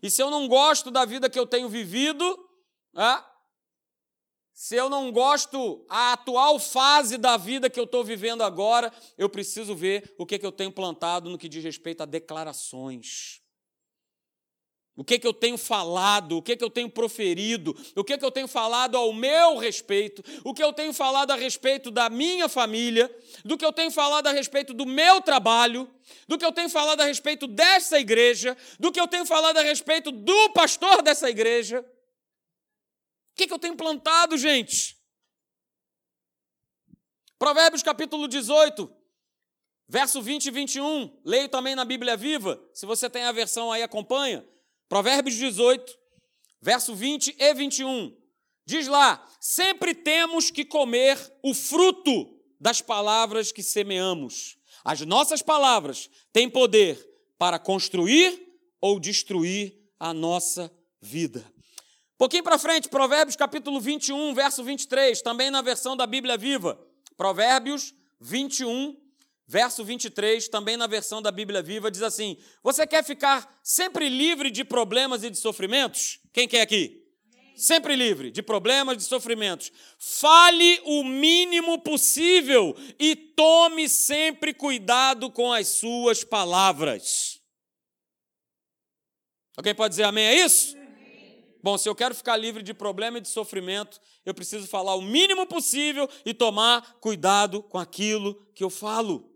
E 0.02 0.11
se 0.11 0.22
eu 0.22 0.31
não 0.31 0.46
gosto 0.46 0.90
da 0.90 1.05
vida 1.05 1.28
que 1.28 1.38
eu 1.38 1.46
tenho 1.46 1.68
vivido, 1.68 2.24
é? 2.96 3.33
se 4.55 4.76
eu 4.76 4.88
não 4.88 5.11
gosto 5.11 5.85
a 5.88 6.12
atual 6.12 6.59
fase 6.59 7.18
da 7.18 7.37
vida 7.37 7.68
que 7.68 7.81
eu 7.81 7.85
estou 7.85 8.05
vivendo 8.05 8.42
agora, 8.42 8.92
eu 9.18 9.28
preciso 9.28 9.74
ver 9.74 10.14
o 10.16 10.24
que, 10.24 10.38
que 10.38 10.46
eu 10.46 10.52
tenho 10.52 10.70
plantado 10.70 11.28
no 11.28 11.37
que 11.37 11.48
diz 11.48 11.64
respeito 11.64 12.02
a 12.02 12.07
declarações. 12.07 13.41
O 14.94 15.02
que, 15.02 15.18
que 15.18 15.26
eu 15.26 15.33
tenho 15.33 15.57
falado, 15.57 16.37
o 16.37 16.42
que, 16.42 16.55
que 16.55 16.62
eu 16.62 16.68
tenho 16.68 16.90
proferido, 16.90 17.74
o 17.96 18.05
que, 18.05 18.18
que 18.18 18.24
eu 18.24 18.31
tenho 18.31 18.46
falado 18.46 18.94
ao 18.94 19.11
meu 19.12 19.57
respeito, 19.57 20.22
o 20.44 20.52
que 20.52 20.62
eu 20.62 20.70
tenho 20.70 20.92
falado 20.92 21.31
a 21.31 21.35
respeito 21.35 21.90
da 21.90 22.11
minha 22.11 22.46
família, 22.46 23.11
do 23.42 23.57
que 23.57 23.64
eu 23.64 23.72
tenho 23.72 23.90
falado 23.90 24.26
a 24.26 24.33
respeito 24.33 24.74
do 24.74 24.85
meu 24.85 25.22
trabalho, 25.22 25.90
do 26.28 26.37
que 26.37 26.44
eu 26.44 26.52
tenho 26.52 26.68
falado 26.68 27.00
a 27.00 27.07
respeito 27.07 27.46
dessa 27.46 27.98
igreja, 27.98 28.55
do 28.78 28.92
que 28.92 29.00
eu 29.00 29.09
tenho 29.09 29.24
falado 29.24 29.57
a 29.57 29.62
respeito 29.62 30.12
do 30.12 30.50
pastor 30.50 31.00
dessa 31.00 31.31
igreja. 31.31 31.81
O 31.81 33.35
que, 33.35 33.46
que 33.46 33.55
eu 33.55 33.59
tenho 33.59 33.76
plantado, 33.76 34.37
gente? 34.37 34.98
Provérbios 37.38 37.83
capítulo 37.83 38.28
18, 38.28 38.94
verso 39.88 40.20
20 40.20 40.46
e 40.46 40.50
21. 40.50 41.20
Leio 41.24 41.48
também 41.48 41.74
na 41.74 41.87
Bíblia 41.87 42.14
Viva. 42.14 42.62
Se 42.74 42.85
você 42.85 43.09
tem 43.09 43.24
a 43.24 43.33
versão 43.33 43.72
aí, 43.72 43.83
acompanha. 43.83 44.52
Provérbios 44.92 45.37
18, 45.37 45.98
verso 46.61 46.94
20 46.94 47.35
e 47.38 47.55
21. 47.55 48.14
Diz 48.66 48.87
lá: 48.87 49.26
sempre 49.40 49.94
temos 49.94 50.50
que 50.50 50.66
comer 50.66 51.18
o 51.42 51.55
fruto 51.55 52.38
das 52.61 52.83
palavras 52.83 53.50
que 53.50 53.62
semeamos. 53.62 54.59
As 54.85 55.00
nossas 55.00 55.40
palavras 55.40 56.11
têm 56.31 56.46
poder 56.46 57.02
para 57.38 57.59
construir 57.59 58.38
ou 58.83 59.00
destruir 59.00 59.74
a 59.98 60.12
nossa 60.12 60.70
vida. 61.00 61.42
Pouquinho 62.18 62.44
para 62.44 62.59
frente, 62.59 62.90
Provérbios 62.90 63.35
capítulo 63.35 63.81
21, 63.81 64.35
verso 64.35 64.62
23, 64.62 65.22
também 65.22 65.50
na 65.50 65.62
versão 65.62 65.96
da 65.96 66.07
Bíblia 66.07 66.37
Viva. 66.37 66.78
Provérbios 67.16 67.94
21, 68.20 68.94
verso 69.53 69.85
23, 69.85 70.49
também 70.49 70.79
na 70.79 70.87
versão 70.87 71.21
da 71.21 71.31
Bíblia 71.31 71.62
Viva, 71.62 71.91
diz 71.91 72.01
assim: 72.01 72.38
Você 72.62 72.87
quer 72.87 73.05
ficar 73.05 73.61
sempre 73.62 74.09
livre 74.09 74.51
de 74.51 74.65
problemas 74.65 75.23
e 75.23 75.29
de 75.29 75.37
sofrimentos? 75.37 76.21
Quem 76.33 76.49
quer 76.49 76.62
aqui? 76.62 77.03
Sempre 77.55 77.95
livre 77.95 78.31
de 78.31 78.43
problemas, 78.43 78.97
de 78.97 79.05
sofrimentos. 79.05 79.71
Fale 79.99 80.81
o 80.87 81.05
mínimo 81.05 81.79
possível 81.81 82.75
e 82.99 83.15
tome 83.15 83.91
sempre 83.91 84.55
cuidado 84.55 85.31
com 85.31 85.53
as 85.53 85.69
suas 85.69 86.25
palavras. 86.25 87.38
Alguém 89.55 89.75
pode 89.75 89.91
dizer 89.91 90.05
amém 90.05 90.29
a 90.29 90.47
isso? 90.47 90.75
Bom, 91.62 91.77
se 91.77 91.87
eu 91.87 91.95
quero 91.95 92.15
ficar 92.15 92.38
livre 92.38 92.62
de 92.62 92.73
problema 92.73 93.19
e 93.19 93.21
de 93.21 93.29
sofrimento, 93.29 94.01
eu 94.25 94.33
preciso 94.33 94.67
falar 94.67 94.95
o 94.95 95.03
mínimo 95.03 95.47
possível 95.47 96.09
e 96.25 96.33
tomar 96.33 96.95
cuidado 97.01 97.62
com 97.62 97.79
aquilo 97.79 98.35
que 98.55 98.65
eu 98.65 98.71
falo. 98.71 99.32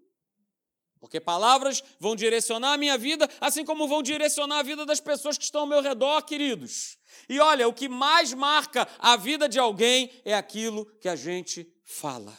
Porque 0.99 1.21
palavras 1.21 1.83
vão 2.01 2.17
direcionar 2.17 2.73
a 2.73 2.79
minha 2.79 2.97
vida, 2.97 3.29
assim 3.41 3.65
como 3.65 3.87
vão 3.87 4.03
direcionar 4.03 4.59
a 4.59 4.63
vida 4.63 4.87
das 4.87 5.01
pessoas 5.01 5.37
que 5.37 5.45
estão 5.45 5.63
ao 5.63 5.67
meu 5.67 5.81
redor, 5.81 6.23
queridos. 6.23 6.99
E 7.29 7.39
olha, 7.39 7.69
o 7.69 7.73
que 7.73 7.89
mais 7.89 8.33
marca 8.33 8.89
a 8.99 9.17
vida 9.17 9.49
de 9.49 9.59
alguém 9.59 10.11
é 10.25 10.35
aquilo 10.35 10.87
que 11.01 11.09
a 11.09 11.17
gente 11.17 11.71
fala. 11.85 12.37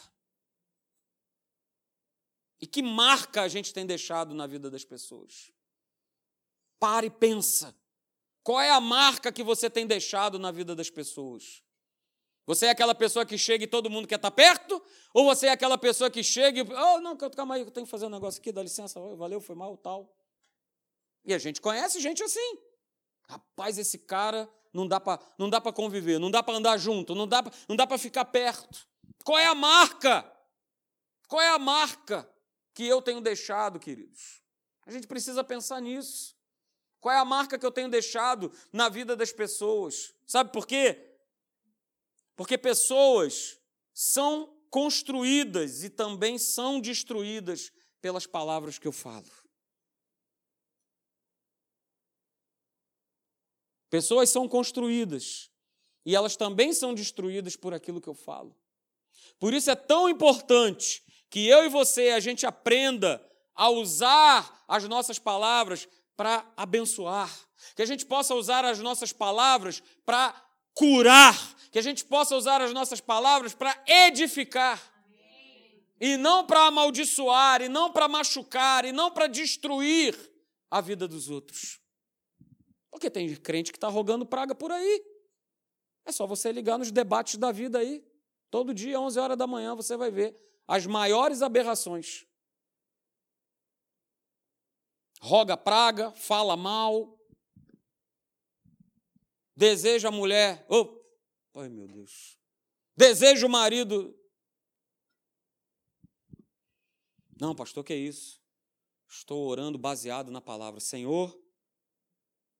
E 2.60 2.66
que 2.66 2.82
marca 2.82 3.42
a 3.42 3.48
gente 3.48 3.72
tem 3.72 3.86
deixado 3.86 4.34
na 4.34 4.46
vida 4.46 4.70
das 4.70 4.84
pessoas? 4.84 5.52
Pare 6.78 7.06
e 7.06 7.10
pensa. 7.10 7.74
Qual 8.42 8.60
é 8.60 8.70
a 8.70 8.80
marca 8.80 9.30
que 9.30 9.42
você 9.42 9.70
tem 9.70 9.86
deixado 9.86 10.38
na 10.38 10.50
vida 10.50 10.74
das 10.74 10.90
pessoas? 10.90 11.62
Você 12.48 12.64
é 12.64 12.70
aquela 12.70 12.94
pessoa 12.94 13.26
que 13.26 13.36
chega 13.36 13.64
e 13.64 13.66
todo 13.66 13.90
mundo 13.90 14.08
quer 14.08 14.14
estar 14.14 14.30
perto? 14.30 14.82
Ou 15.12 15.26
você 15.26 15.48
é 15.48 15.50
aquela 15.50 15.76
pessoa 15.76 16.10
que 16.10 16.24
chega 16.24 16.60
e. 16.60 16.62
Oh, 16.62 16.98
não, 16.98 17.14
calma 17.14 17.56
aí, 17.56 17.60
eu 17.60 17.70
tenho 17.70 17.84
que 17.84 17.90
fazer 17.90 18.06
um 18.06 18.08
negócio 18.08 18.40
aqui, 18.40 18.50
dá 18.50 18.62
licença, 18.62 18.98
valeu, 19.16 19.38
foi 19.38 19.54
mal, 19.54 19.76
tal. 19.76 20.10
E 21.26 21.34
a 21.34 21.38
gente 21.38 21.60
conhece 21.60 22.00
gente 22.00 22.22
assim. 22.22 22.58
Rapaz, 23.28 23.76
esse 23.76 23.98
cara 23.98 24.48
não 24.72 24.88
dá 24.88 24.98
para 24.98 25.20
não 25.36 25.50
dá 25.50 25.60
para 25.60 25.74
conviver, 25.74 26.18
não 26.18 26.30
dá 26.30 26.42
para 26.42 26.54
andar 26.54 26.78
junto, 26.78 27.14
não 27.14 27.28
dá 27.28 27.44
não 27.68 27.76
dá 27.76 27.86
para 27.86 27.98
ficar 27.98 28.24
perto. 28.24 28.88
Qual 29.22 29.38
é 29.38 29.44
a 29.44 29.54
marca? 29.54 30.24
Qual 31.28 31.42
é 31.42 31.50
a 31.50 31.58
marca 31.58 32.26
que 32.72 32.86
eu 32.86 33.02
tenho 33.02 33.20
deixado, 33.20 33.78
queridos? 33.78 34.42
A 34.86 34.90
gente 34.90 35.06
precisa 35.06 35.44
pensar 35.44 35.82
nisso. 35.82 36.34
Qual 36.98 37.14
é 37.14 37.18
a 37.18 37.26
marca 37.26 37.58
que 37.58 37.66
eu 37.66 37.70
tenho 37.70 37.90
deixado 37.90 38.50
na 38.72 38.88
vida 38.88 39.14
das 39.14 39.32
pessoas? 39.32 40.14
Sabe 40.26 40.50
por 40.50 40.66
quê? 40.66 41.07
Porque 42.38 42.56
pessoas 42.56 43.58
são 43.92 44.56
construídas 44.70 45.82
e 45.82 45.90
também 45.90 46.38
são 46.38 46.80
destruídas 46.80 47.72
pelas 48.00 48.28
palavras 48.28 48.78
que 48.78 48.86
eu 48.86 48.92
falo. 48.92 49.26
Pessoas 53.90 54.30
são 54.30 54.46
construídas 54.46 55.50
e 56.06 56.14
elas 56.14 56.36
também 56.36 56.72
são 56.72 56.94
destruídas 56.94 57.56
por 57.56 57.74
aquilo 57.74 58.00
que 58.00 58.08
eu 58.08 58.14
falo. 58.14 58.56
Por 59.40 59.52
isso 59.52 59.68
é 59.68 59.74
tão 59.74 60.08
importante 60.08 61.02
que 61.28 61.48
eu 61.48 61.64
e 61.64 61.68
você 61.68 62.10
a 62.10 62.20
gente 62.20 62.46
aprenda 62.46 63.20
a 63.52 63.68
usar 63.68 64.64
as 64.68 64.84
nossas 64.84 65.18
palavras 65.18 65.88
para 66.16 66.48
abençoar, 66.56 67.36
que 67.74 67.82
a 67.82 67.86
gente 67.86 68.06
possa 68.06 68.32
usar 68.36 68.64
as 68.64 68.78
nossas 68.78 69.12
palavras 69.12 69.82
para 70.06 70.47
curar, 70.78 71.34
que 71.72 71.78
a 71.78 71.82
gente 71.82 72.04
possa 72.04 72.36
usar 72.36 72.62
as 72.62 72.72
nossas 72.72 73.00
palavras 73.00 73.52
para 73.52 73.76
edificar. 73.84 74.80
E 76.00 76.16
não 76.16 76.46
para 76.46 76.66
amaldiçoar, 76.66 77.62
e 77.62 77.68
não 77.68 77.92
para 77.92 78.06
machucar, 78.06 78.84
e 78.84 78.92
não 78.92 79.10
para 79.10 79.26
destruir 79.26 80.16
a 80.70 80.80
vida 80.80 81.08
dos 81.08 81.28
outros. 81.28 81.80
Porque 82.92 83.10
tem 83.10 83.34
crente 83.34 83.72
que 83.72 83.76
está 83.76 83.88
rogando 83.88 84.24
praga 84.24 84.54
por 84.54 84.70
aí. 84.70 85.04
É 86.06 86.12
só 86.12 86.24
você 86.24 86.52
ligar 86.52 86.78
nos 86.78 86.92
debates 86.92 87.34
da 87.34 87.50
vida 87.50 87.80
aí. 87.80 88.04
Todo 88.48 88.72
dia, 88.72 89.00
11 89.00 89.18
horas 89.18 89.36
da 89.36 89.48
manhã, 89.48 89.74
você 89.74 89.96
vai 89.96 90.12
ver 90.12 90.38
as 90.68 90.86
maiores 90.86 91.42
aberrações. 91.42 92.24
Roga 95.20 95.56
praga, 95.56 96.12
fala 96.12 96.56
mal, 96.56 97.17
deseja 99.58 100.06
a 100.06 100.12
mulher, 100.12 100.64
oh, 100.68 101.02
ai 101.56 101.68
meu 101.68 101.88
Deus, 101.88 102.38
deseja 102.96 103.44
o 103.44 103.50
marido. 103.50 104.16
Não, 107.40 107.56
pastor, 107.56 107.82
que 107.82 107.92
é 107.92 107.96
isso? 107.96 108.40
Estou 109.08 109.48
orando 109.48 109.76
baseado 109.76 110.30
na 110.30 110.40
palavra. 110.40 110.78
Senhor, 110.78 111.36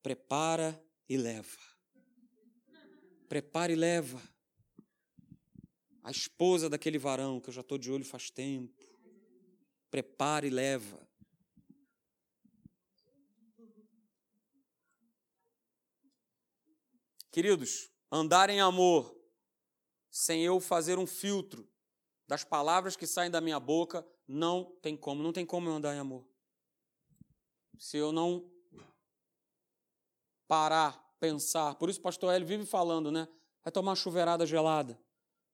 prepara 0.03 0.85
e 1.09 1.17
leva. 1.17 1.59
Prepara 3.29 3.73
e 3.73 3.77
leva. 3.77 4.21
A 6.03 6.11
esposa 6.11 6.69
daquele 6.69 6.99
varão 6.99 7.41
que 7.41 7.49
eu 7.49 7.55
já 7.55 7.61
estou 7.61 7.79
de 7.79 7.93
olho 7.93 8.05
faz 8.05 8.29
tempo. 8.29 8.83
Prepara 9.89 10.47
e 10.47 10.51
leva. 10.51 11.08
Queridos, 17.39 17.89
andar 18.11 18.51
em 18.51 18.61
amor, 18.61 19.17
sem 20.11 20.45
eu 20.45 20.59
fazer 20.59 20.99
um 20.99 21.07
filtro 21.07 21.71
das 22.27 22.43
palavras 22.43 22.97
que 22.97 23.07
saem 23.07 23.31
da 23.31 23.41
minha 23.41 23.61
boca, 23.61 24.05
não 24.27 24.77
tem 24.83 24.97
como. 24.97 25.23
Não 25.23 25.33
tem 25.33 25.47
como 25.47 25.69
eu 25.69 25.75
andar 25.75 25.95
em 25.95 26.01
amor. 26.01 26.29
Se 27.79 27.97
eu 27.97 28.11
não 28.11 28.51
parar, 30.49 30.99
pensar. 31.21 31.77
Por 31.77 31.89
isso 31.89 32.01
o 32.01 32.03
pastor 32.03 32.35
Hélio 32.35 32.45
vive 32.45 32.67
falando, 32.67 33.09
né? 33.13 33.29
Vai 33.63 33.71
tomar 33.71 33.91
uma 33.93 33.97
chuveirada 33.97 34.45
gelada. 34.45 35.01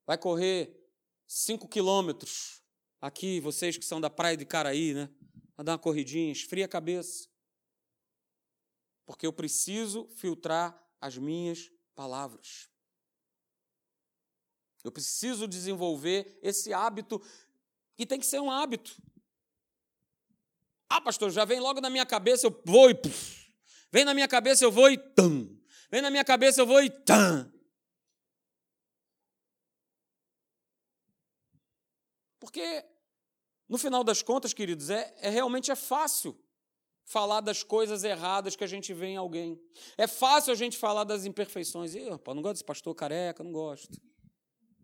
Vai 0.07 0.17
correr 0.17 0.91
cinco 1.27 1.69
quilômetros. 1.69 2.63
Aqui, 2.99 3.41
vocês 3.41 3.77
que 3.77 3.85
são 3.85 4.01
da 4.01 4.09
praia 4.09 4.39
de 4.39 4.47
Caraí, 4.47 4.95
né? 4.95 5.11
Vai 5.55 5.67
dar 5.67 5.73
uma 5.73 5.79
corridinha, 5.79 6.33
esfria 6.33 6.65
a 6.65 6.69
cabeça. 6.69 7.29
Porque 9.05 9.27
eu 9.27 9.35
preciso 9.35 10.09
filtrar 10.17 10.83
as 10.99 11.19
minhas 11.19 11.74
palavras. 11.95 12.69
Eu 14.83 14.93
preciso 14.93 15.49
desenvolver 15.49 16.39
esse 16.43 16.73
hábito, 16.73 17.23
e 17.99 18.05
tem 18.05 18.19
que 18.19 18.27
ser 18.27 18.41
um 18.41 18.51
hábito. 18.51 19.01
Ah, 20.89 21.01
pastor, 21.01 21.31
já 21.31 21.45
vem 21.45 21.61
logo 21.61 21.81
na 21.81 21.89
minha 21.89 22.05
cabeça, 22.05 22.47
eu 22.47 22.63
vou 22.65 22.91
e. 22.91 22.95
Puf. 22.95 23.53
Vem 23.91 24.05
na 24.05 24.13
minha 24.13 24.29
cabeça, 24.29 24.65
eu 24.65 24.71
vou 24.71 24.91
e. 24.91 24.99
Tum. 24.99 25.59
Vem 25.91 26.03
na 26.03 26.11
minha 26.11 26.25
cabeça, 26.25 26.61
eu 26.61 26.67
vou 26.67 26.83
e. 26.83 26.91
Tum. 26.91 27.51
Porque, 32.39 32.85
no 33.69 33.79
final 33.79 34.05
das 34.05 34.23
contas, 34.23 34.53
queridos, 34.53 34.91
é, 34.91 35.15
é 35.19 35.31
realmente 35.31 35.71
é 35.71 35.77
fácil 35.77 36.39
falar 37.05 37.41
das 37.41 37.63
coisas 37.63 38.03
erradas 38.05 38.57
que 38.57 38.65
a 38.65 38.67
gente 38.67 38.93
vê 38.95 39.09
em 39.09 39.17
alguém. 39.17 39.61
É 39.97 40.07
fácil 40.07 40.53
a 40.53 40.57
gente 40.57 40.77
falar 40.77 41.05
das 41.05 41.25
imperfeições. 41.25 41.95
Ih, 41.95 42.09
não 42.09 42.43
gosto 42.43 42.55
desse 42.55 42.65
pastor 42.65 42.95
careca, 42.95 43.45
não 43.45 43.53
gosto. 43.53 44.01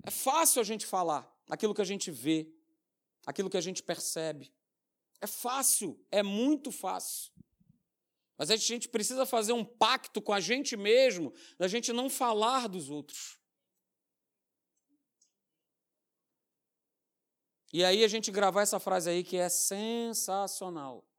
É 0.04 0.10
fácil 0.10 0.60
a 0.60 0.64
gente 0.64 0.86
falar 0.86 1.30
aquilo 1.48 1.74
que 1.74 1.82
a 1.82 1.84
gente 1.84 2.10
vê, 2.10 2.50
aquilo 3.26 3.50
que 3.50 3.56
a 3.56 3.60
gente 3.60 3.82
percebe. 3.82 4.52
É 5.20 5.26
fácil, 5.26 5.98
é 6.10 6.22
muito 6.22 6.70
fácil. 6.70 7.32
Mas 8.38 8.50
a 8.50 8.56
gente 8.56 8.88
precisa 8.88 9.26
fazer 9.26 9.52
um 9.52 9.64
pacto 9.64 10.22
com 10.22 10.32
a 10.32 10.40
gente 10.40 10.74
mesmo, 10.76 11.32
da 11.58 11.68
gente 11.68 11.92
não 11.92 12.08
falar 12.08 12.68
dos 12.68 12.88
outros. 12.88 13.38
E 17.72 17.84
aí 17.84 18.02
a 18.02 18.08
gente 18.08 18.30
gravar 18.30 18.62
essa 18.62 18.80
frase 18.80 19.10
aí 19.10 19.22
que 19.22 19.36
é 19.36 19.48
sensacional. 19.48 21.09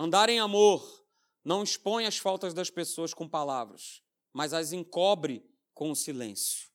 Andar 0.00 0.28
em 0.28 0.38
amor 0.38 1.04
não 1.44 1.64
expõe 1.64 2.06
as 2.06 2.16
faltas 2.16 2.54
das 2.54 2.70
pessoas 2.70 3.12
com 3.12 3.28
palavras, 3.28 4.00
mas 4.32 4.54
as 4.54 4.72
encobre 4.72 5.44
com 5.74 5.90
o 5.90 5.96
silêncio. 5.96 6.70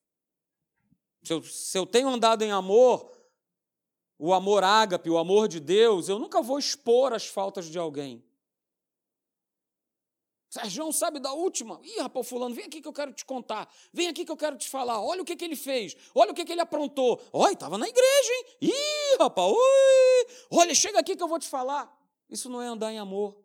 Se 1.24 1.32
eu, 1.32 1.42
se 1.42 1.78
eu 1.78 1.86
tenho 1.86 2.10
andado 2.10 2.42
em 2.42 2.52
amor, 2.52 3.18
o 4.20 4.34
amor 4.34 4.62
ágape, 4.62 5.10
o 5.10 5.18
amor 5.18 5.48
de 5.48 5.62
Deus, 5.62 6.10
eu 6.10 6.20
nunca 6.20 6.42
vou 6.42 6.60
expor 6.60 7.14
as 7.14 7.26
faltas 7.26 7.68
de 7.68 7.80
alguém. 7.80 8.22
Sérgio 10.50 10.92
sabe 10.92 11.18
da 11.18 11.32
última? 11.32 11.80
Ih, 11.82 12.02
rapaz, 12.02 12.28
fulano, 12.28 12.54
vem 12.54 12.66
aqui 12.66 12.82
que 12.82 12.88
eu 12.90 12.94
quero 12.94 13.14
te 13.14 13.24
contar. 13.24 13.74
Vem 13.94 14.10
aqui 14.10 14.26
que 14.26 14.32
eu 14.34 14.38
quero 14.38 14.58
te 14.58 14.70
falar. 14.70 15.02
Olha 15.02 15.22
o 15.22 15.26
que, 15.26 15.38
que 15.38 15.46
ele 15.46 15.56
fez. 15.56 15.96
Olha 16.14 16.32
o 16.32 16.36
que, 16.36 16.44
que 16.44 16.52
ele 16.52 16.60
aprontou. 16.60 17.22
Olha, 17.32 17.54
estava 17.54 17.78
na 17.78 17.88
igreja, 17.88 18.34
hein? 18.34 18.46
Ih, 18.64 19.18
rapaz, 19.18 19.56
olha, 20.52 20.76
chega 20.76 21.00
aqui 21.00 21.16
que 21.16 21.24
eu 21.24 21.28
vou 21.30 21.40
te 21.40 21.48
falar. 21.48 22.03
Isso 22.30 22.50
não 22.50 22.62
é 22.62 22.68
andar 22.68 22.92
em 22.92 23.00
amor. 23.00 23.44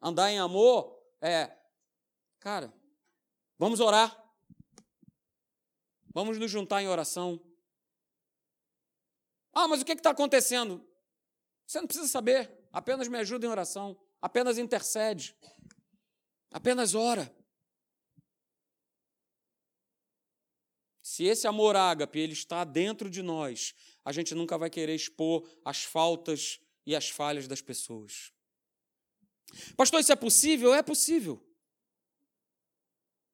Andar 0.00 0.30
em 0.30 0.38
amor 0.38 1.00
é, 1.20 1.56
cara, 2.40 2.74
vamos 3.56 3.78
orar. 3.78 4.20
Vamos 6.12 6.36
nos 6.36 6.50
juntar 6.50 6.82
em 6.82 6.88
oração. 6.88 7.40
Ah, 9.54 9.68
mas 9.68 9.80
o 9.80 9.84
que 9.84 9.92
está 9.92 10.10
acontecendo? 10.10 10.84
Você 11.66 11.80
não 11.80 11.86
precisa 11.86 12.08
saber. 12.08 12.50
Apenas 12.72 13.08
me 13.08 13.18
ajuda 13.18 13.46
em 13.46 13.50
oração. 13.50 13.98
Apenas 14.20 14.58
intercede. 14.58 15.36
Apenas 16.50 16.94
ora. 16.94 17.34
Se 21.00 21.24
esse 21.24 21.46
amor 21.46 21.76
ágape 21.76 22.18
ele 22.18 22.32
está 22.32 22.64
dentro 22.64 23.08
de 23.08 23.22
nós, 23.22 23.74
a 24.04 24.12
gente 24.12 24.34
nunca 24.34 24.58
vai 24.58 24.68
querer 24.68 24.94
expor 24.94 25.48
as 25.64 25.84
faltas 25.84 26.60
e 26.86 26.94
as 26.96 27.08
falhas 27.08 27.46
das 27.46 27.60
pessoas. 27.60 28.32
Pastor, 29.76 30.00
isso 30.00 30.12
é 30.12 30.16
possível? 30.16 30.74
É 30.74 30.82
possível. 30.82 31.42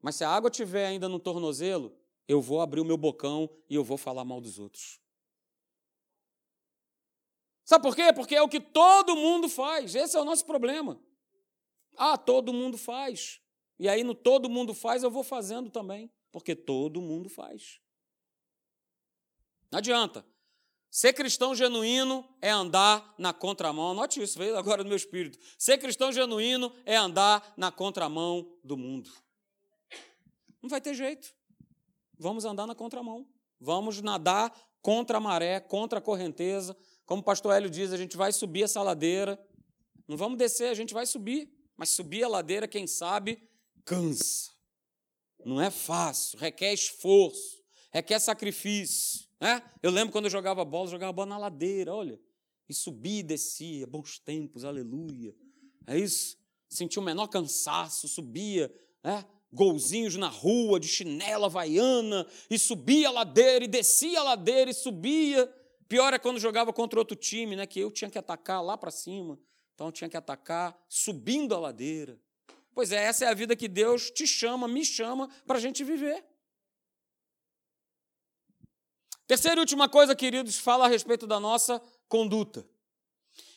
Mas 0.01 0.17
se 0.17 0.25
a 0.25 0.31
água 0.31 0.51
estiver 0.51 0.87
ainda 0.87 1.09
no 1.09 1.19
tornozelo, 1.19 1.97
eu 2.27 2.41
vou 2.41 2.61
abrir 2.61 2.81
o 2.81 2.85
meu 2.85 2.97
bocão 2.97 3.49
e 3.69 3.75
eu 3.75 3.85
vou 3.85 3.97
falar 3.97 4.25
mal 4.25 4.41
dos 4.41 4.59
outros. 4.59 5.01
Sabe 7.65 7.83
por 7.83 7.95
quê? 7.95 8.13
Porque 8.15 8.35
é 8.35 8.43
o 8.43 8.49
que 8.49 8.61
todo 8.61 9.17
mundo 9.17 9.49
faz. 9.49 9.95
Esse 9.95 10.17
é 10.17 10.21
o 10.21 10.25
nosso 10.25 10.45
problema. 10.47 11.01
Ah, 11.97 12.17
todo 12.17 12.53
mundo 12.53 12.79
faz. 12.79 13.41
E 13.79 13.89
aí 13.89 14.03
no 14.03 14.15
todo 14.15 14.49
mundo 14.49 14.75
faz 14.75 15.03
eu 15.03 15.11
vou 15.11 15.23
fazendo 15.23 15.71
também, 15.71 16.11
porque 16.33 16.55
todo 16.55 17.01
mundo 17.01 17.29
faz. 17.29 17.81
Não 19.71 19.79
adianta. 19.79 20.25
Ser 20.91 21.13
cristão 21.13 21.55
genuíno 21.55 22.27
é 22.41 22.51
andar 22.51 23.15
na 23.19 23.33
contramão. 23.33 23.91
Anote 23.91 24.23
isso, 24.23 24.39
veio 24.39 24.57
agora 24.57 24.83
no 24.83 24.89
meu 24.89 24.97
espírito. 24.97 25.39
Ser 25.59 25.79
cristão 25.79 26.11
genuíno 26.11 26.73
é 26.87 26.97
andar 26.97 27.55
na 27.57 27.71
contramão 27.71 28.59
do 28.65 28.77
mundo. 28.77 29.11
Não 30.63 30.69
vai 30.69 30.81
ter 30.81 30.95
jeito. 30.95 31.29
Vamos 32.19 32.45
andar 32.45 32.67
na 32.67 32.75
contramão. 32.75 33.29
Vamos 33.61 34.01
nadar 34.01 34.53
contra 34.81 35.19
a 35.19 35.21
maré, 35.21 35.61
contra 35.61 35.99
a 35.99 36.03
correnteza. 36.03 36.77
Como 37.05 37.21
o 37.21 37.25
pastor 37.25 37.55
Hélio 37.55 37.71
diz, 37.71 37.93
a 37.93 37.97
gente 37.97 38.17
vai 38.17 38.33
subir 38.33 38.63
essa 38.63 38.83
ladeira. 38.83 39.39
Não 40.07 40.17
vamos 40.17 40.39
descer, 40.39 40.71
a 40.71 40.75
gente 40.75 40.95
vai 40.95 41.07
subir. 41.07 41.53
Mas 41.77 41.91
subir 41.91 42.25
a 42.25 42.29
ladeira, 42.29 42.67
quem 42.67 42.87
sabe, 42.87 43.41
cansa. 43.85 44.51
Não 45.45 45.61
é 45.61 45.71
fácil, 45.71 46.39
requer 46.39 46.73
esforço, 46.73 47.63
requer 47.93 48.19
sacrifício. 48.19 49.28
Né? 49.41 49.63
Eu 49.83 49.91
lembro 49.91 50.13
quando 50.13 50.25
eu 50.27 50.31
jogava 50.31 50.65
bola, 50.65 50.89
jogava 50.89 51.13
bola 51.13 51.29
na 51.29 51.39
ladeira, 51.39 51.95
olha. 51.95 52.21
E 52.69 52.75
subia 52.75 53.21
e 53.21 53.23
descia, 53.23 53.87
bons 53.87 54.19
tempos, 54.19 54.65
aleluia. 54.65 55.35
É 55.87 55.99
isso? 55.99 56.37
Sentia 56.69 57.01
o 57.01 57.05
menor 57.05 57.29
cansaço, 57.29 58.09
subia, 58.09 58.73
né? 59.03 59.25
golzinhos 59.53 60.17
na 60.17 60.29
rua, 60.29 60.79
de 60.79 60.87
chinela 60.87 61.47
havaiana, 61.47 62.27
e 62.51 62.59
subia 62.59 63.09
a 63.09 63.13
ladeira, 63.13 63.65
e 63.65 63.69
descia 63.69 64.21
a 64.21 64.23
ladeira, 64.23 64.71
e 64.71 64.75
subia. 64.75 65.51
Pior 65.89 66.13
é 66.13 66.19
quando 66.19 66.39
jogava 66.39 66.73
contra 66.73 66.99
outro 66.99 67.17
time, 67.17 67.57
né? 67.57 67.67
Que 67.67 67.81
eu 67.81 67.91
tinha 67.91 68.11
que 68.11 68.19
atacar 68.19 68.63
lá 68.63 68.77
para 68.77 68.91
cima. 68.91 69.39
Então 69.75 69.87
eu 69.87 69.93
tinha 69.93 70.11
que 70.11 70.17
atacar 70.17 70.79
subindo 70.89 71.55
a 71.55 71.59
ladeira. 71.59 72.21
Pois 72.75 72.93
é, 72.93 73.05
essa 73.05 73.25
é 73.25 73.29
a 73.29 73.35
vida 73.35 73.57
que 73.57 73.67
Deus 73.67 74.11
te 74.11 74.27
chama, 74.27 74.69
me 74.69 74.85
chama 74.85 75.29
para 75.47 75.57
a 75.57 75.61
gente 75.61 75.83
viver. 75.83 76.25
Terceira 79.29 79.57
e 79.57 79.61
última 79.61 79.91
coisa, 79.91 80.17
queridos, 80.17 80.57
fala 80.57 80.87
a 80.87 80.89
respeito 80.89 81.27
da 81.27 81.39
nossa 81.39 81.83
conduta. 82.09 82.67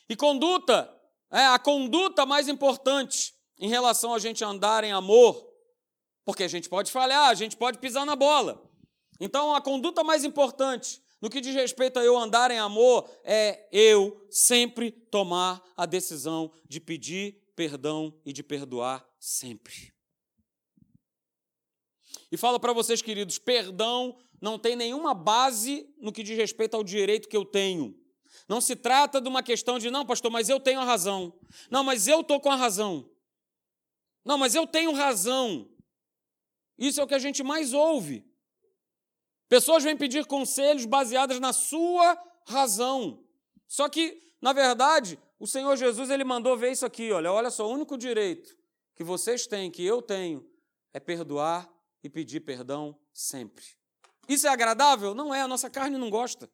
E 0.10 0.18
conduta 0.18 0.94
é 1.32 1.46
a 1.46 1.58
conduta 1.58 2.26
mais 2.26 2.50
importante 2.50 3.34
em 3.58 3.70
relação 3.70 4.14
a 4.14 4.20
gente 4.20 4.44
andar 4.44 4.84
em 4.84 4.92
amor, 4.92 5.50
porque 6.26 6.44
a 6.44 6.48
gente 6.50 6.68
pode 6.68 6.92
falhar, 6.92 7.30
a 7.30 7.34
gente 7.34 7.56
pode 7.56 7.78
pisar 7.78 8.06
na 8.06 8.18
bola. 8.18 8.70
Então, 9.18 9.56
a 9.56 9.62
conduta 9.62 10.04
mais 10.04 10.26
importante 10.26 11.02
no 11.22 11.30
que 11.30 11.40
diz 11.40 11.56
respeito 11.56 12.00
a 12.00 12.04
eu 12.04 12.18
andar 12.18 12.52
em 12.52 12.60
amor 12.60 13.10
é 13.24 13.70
eu 13.72 14.28
sempre 14.30 14.92
tomar 14.92 15.64
a 15.78 15.86
decisão 15.86 16.52
de 16.68 16.82
pedir 16.82 17.42
perdão 17.56 18.14
e 18.26 18.34
de 18.34 18.44
perdoar 18.44 19.08
sempre. 19.18 19.94
E 22.30 22.36
falo 22.36 22.60
para 22.60 22.74
vocês, 22.74 23.02
queridos, 23.02 23.38
perdão 23.38 24.18
não 24.42 24.58
tem 24.58 24.76
nenhuma 24.76 25.14
base 25.14 25.88
no 26.00 26.12
que 26.12 26.24
diz 26.24 26.36
respeito 26.36 26.76
ao 26.76 26.84
direito 26.84 27.30
que 27.30 27.38
eu 27.38 27.46
tenho. 27.46 27.96
Não 28.50 28.60
se 28.60 28.76
trata 28.76 29.22
de 29.22 29.30
uma 29.30 29.44
questão 29.44 29.78
de, 29.78 29.92
não, 29.92 30.06
pastor, 30.06 30.32
mas 30.32 30.50
eu 30.50 30.60
tenho 30.60 30.80
a 30.80 30.84
razão. 30.84 31.32
Não, 31.70 31.84
mas 31.84 32.08
eu 32.08 32.22
estou 32.22 32.42
com 32.42 32.50
a 32.50 32.56
razão. 32.56 33.08
Não, 34.26 34.38
mas 34.38 34.56
eu 34.56 34.66
tenho 34.66 34.92
razão. 34.94 35.70
Isso 36.78 37.00
é 37.00 37.04
o 37.04 37.08
que 37.08 37.14
a 37.14 37.20
gente 37.20 37.44
mais 37.44 37.72
ouve. 37.72 38.26
Pessoas 39.48 39.84
vêm 39.84 39.96
pedir 39.96 40.26
conselhos 40.26 40.86
baseados 40.86 41.40
na 41.40 41.54
sua 41.54 42.18
razão. 42.48 43.24
Só 43.68 43.88
que, 43.88 44.22
na 44.42 44.54
verdade, 44.54 45.20
o 45.40 45.46
Senhor 45.46 45.76
Jesus 45.76 46.10
ele 46.10 46.24
mandou 46.24 46.58
ver 46.58 46.72
isso 46.72 46.86
aqui, 46.86 47.12
olha, 47.12 47.32
olha 47.32 47.52
só, 47.52 47.68
o 47.68 47.74
único 47.74 47.98
direito 47.98 48.58
que 48.96 49.04
vocês 49.04 49.46
têm, 49.46 49.70
que 49.70 49.84
eu 49.84 50.02
tenho, 50.02 50.48
é 50.94 51.00
perdoar 51.00 51.72
e 52.04 52.10
pedir 52.10 52.40
perdão 52.42 52.98
sempre. 53.14 53.81
Isso 54.28 54.48
é 54.48 54.50
agradável? 54.50 55.14
Não 55.14 55.34
é, 55.34 55.42
a 55.42 55.48
nossa 55.48 55.70
carne 55.70 55.98
não 55.98 56.10
gosta. 56.10 56.50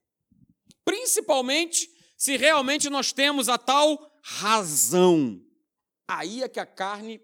Principalmente 0.84 1.90
se 2.18 2.36
realmente 2.36 2.90
nós 2.90 3.12
temos 3.12 3.48
a 3.48 3.58
tal 3.58 4.12
razão. 4.24 5.40
Aí 6.08 6.42
é 6.42 6.48
que 6.48 6.60
a 6.60 6.66
carne. 6.66 7.22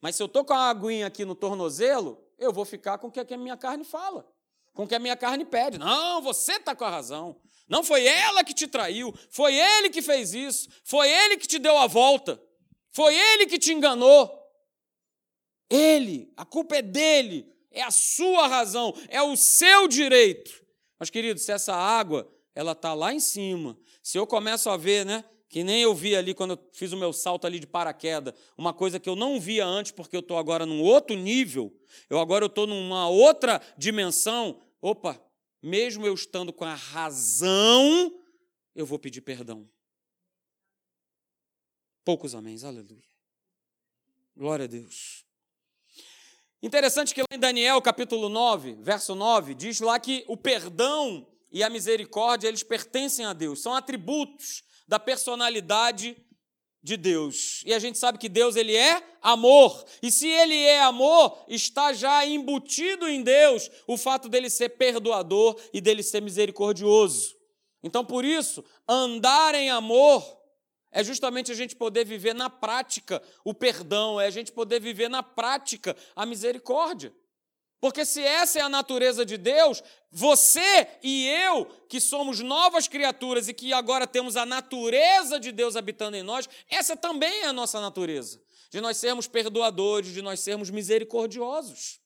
Mas 0.00 0.16
se 0.16 0.22
eu 0.22 0.26
estou 0.26 0.44
com 0.44 0.52
a 0.52 0.68
aguinha 0.68 1.06
aqui 1.06 1.24
no 1.24 1.34
tornozelo, 1.34 2.22
eu 2.38 2.52
vou 2.52 2.64
ficar 2.64 2.98
com 2.98 3.06
o 3.06 3.10
que 3.10 3.20
a 3.20 3.38
minha 3.38 3.56
carne 3.56 3.84
fala, 3.84 4.30
com 4.74 4.84
o 4.84 4.88
que 4.88 4.94
a 4.94 4.98
minha 4.98 5.16
carne 5.16 5.44
pede. 5.44 5.78
Não, 5.78 6.20
você 6.20 6.52
está 6.54 6.74
com 6.74 6.84
a 6.84 6.90
razão. 6.90 7.40
Não 7.68 7.84
foi 7.84 8.04
ela 8.04 8.42
que 8.42 8.52
te 8.52 8.66
traiu, 8.66 9.14
foi 9.30 9.54
ele 9.54 9.90
que 9.90 10.02
fez 10.02 10.34
isso, 10.34 10.68
foi 10.84 11.08
ele 11.08 11.36
que 11.36 11.46
te 11.46 11.58
deu 11.58 11.78
a 11.78 11.86
volta, 11.86 12.42
foi 12.90 13.14
ele 13.14 13.46
que 13.46 13.58
te 13.58 13.72
enganou. 13.72 14.36
Ele, 15.70 16.32
a 16.36 16.44
culpa 16.44 16.76
é 16.76 16.82
dele 16.82 17.48
é 17.70 17.82
a 17.82 17.90
sua 17.90 18.46
razão, 18.46 18.94
é 19.08 19.22
o 19.22 19.36
seu 19.36 19.86
direito. 19.86 20.64
Mas, 20.98 21.10
querido, 21.10 21.40
se 21.40 21.52
essa 21.52 21.74
água 21.74 22.30
ela 22.54 22.72
está 22.72 22.92
lá 22.94 23.12
em 23.12 23.20
cima, 23.20 23.78
se 24.02 24.18
eu 24.18 24.26
começo 24.26 24.68
a 24.68 24.76
ver, 24.76 25.06
né? 25.06 25.24
Que 25.48 25.64
nem 25.64 25.82
eu 25.82 25.94
vi 25.94 26.14
ali 26.14 26.32
quando 26.32 26.52
eu 26.52 26.70
fiz 26.72 26.92
o 26.92 26.96
meu 26.96 27.12
salto 27.12 27.44
ali 27.46 27.58
de 27.58 27.66
paraquedas, 27.66 28.34
uma 28.56 28.72
coisa 28.72 29.00
que 29.00 29.08
eu 29.08 29.16
não 29.16 29.40
via 29.40 29.66
antes, 29.66 29.90
porque 29.90 30.14
eu 30.14 30.20
estou 30.20 30.38
agora 30.38 30.64
num 30.64 30.80
outro 30.80 31.16
nível, 31.16 31.76
eu 32.08 32.20
agora 32.20 32.46
estou 32.46 32.66
numa 32.66 33.08
outra 33.08 33.60
dimensão. 33.76 34.62
Opa, 34.80 35.20
mesmo 35.62 36.06
eu 36.06 36.14
estando 36.14 36.52
com 36.52 36.64
a 36.64 36.74
razão, 36.74 38.14
eu 38.74 38.86
vou 38.86 38.98
pedir 38.98 39.22
perdão. 39.22 39.68
Poucos 42.04 42.34
améns, 42.34 42.62
aleluia. 42.62 43.08
Glória 44.36 44.64
a 44.64 44.68
Deus. 44.68 45.24
Interessante 46.62 47.14
que 47.14 47.22
lá 47.22 47.26
em 47.32 47.38
Daniel, 47.38 47.80
capítulo 47.80 48.28
9, 48.28 48.76
verso 48.80 49.14
9, 49.14 49.54
diz 49.54 49.80
lá 49.80 49.98
que 49.98 50.24
o 50.28 50.36
perdão 50.36 51.26
e 51.50 51.62
a 51.62 51.70
misericórdia, 51.70 52.48
eles 52.48 52.62
pertencem 52.62 53.24
a 53.24 53.32
Deus, 53.32 53.62
são 53.62 53.74
atributos 53.74 54.62
da 54.86 54.98
personalidade 54.98 56.16
de 56.82 56.98
Deus. 56.98 57.62
E 57.64 57.72
a 57.72 57.78
gente 57.78 57.98
sabe 57.98 58.18
que 58.18 58.28
Deus 58.28 58.56
ele 58.56 58.76
é 58.76 59.02
amor. 59.22 59.84
E 60.02 60.10
se 60.10 60.28
ele 60.28 60.56
é 60.56 60.82
amor, 60.82 61.44
está 61.48 61.94
já 61.94 62.26
embutido 62.26 63.08
em 63.08 63.22
Deus 63.22 63.70
o 63.86 63.96
fato 63.96 64.28
dele 64.28 64.50
ser 64.50 64.70
perdoador 64.70 65.58
e 65.72 65.80
dele 65.80 66.02
ser 66.02 66.20
misericordioso. 66.20 67.36
Então, 67.82 68.04
por 68.04 68.24
isso, 68.24 68.62
andar 68.86 69.54
em 69.54 69.70
amor 69.70 70.39
é 70.92 71.04
justamente 71.04 71.52
a 71.52 71.54
gente 71.54 71.76
poder 71.76 72.04
viver 72.04 72.34
na 72.34 72.50
prática 72.50 73.22
o 73.44 73.54
perdão, 73.54 74.20
é 74.20 74.26
a 74.26 74.30
gente 74.30 74.50
poder 74.50 74.80
viver 74.80 75.08
na 75.08 75.22
prática 75.22 75.96
a 76.16 76.26
misericórdia. 76.26 77.14
Porque 77.80 78.04
se 78.04 78.20
essa 78.20 78.58
é 78.58 78.62
a 78.62 78.68
natureza 78.68 79.24
de 79.24 79.38
Deus, 79.38 79.82
você 80.10 80.86
e 81.02 81.26
eu, 81.28 81.64
que 81.88 81.98
somos 81.98 82.40
novas 82.40 82.86
criaturas 82.86 83.48
e 83.48 83.54
que 83.54 83.72
agora 83.72 84.06
temos 84.06 84.36
a 84.36 84.44
natureza 84.44 85.40
de 85.40 85.50
Deus 85.50 85.76
habitando 85.76 86.16
em 86.16 86.22
nós, 86.22 86.46
essa 86.68 86.94
também 86.94 87.42
é 87.42 87.46
a 87.46 87.52
nossa 87.52 87.80
natureza. 87.80 88.42
De 88.70 88.80
nós 88.80 88.98
sermos 88.98 89.26
perdoadores, 89.26 90.12
de 90.12 90.20
nós 90.20 90.40
sermos 90.40 90.68
misericordiosos. 90.68 92.00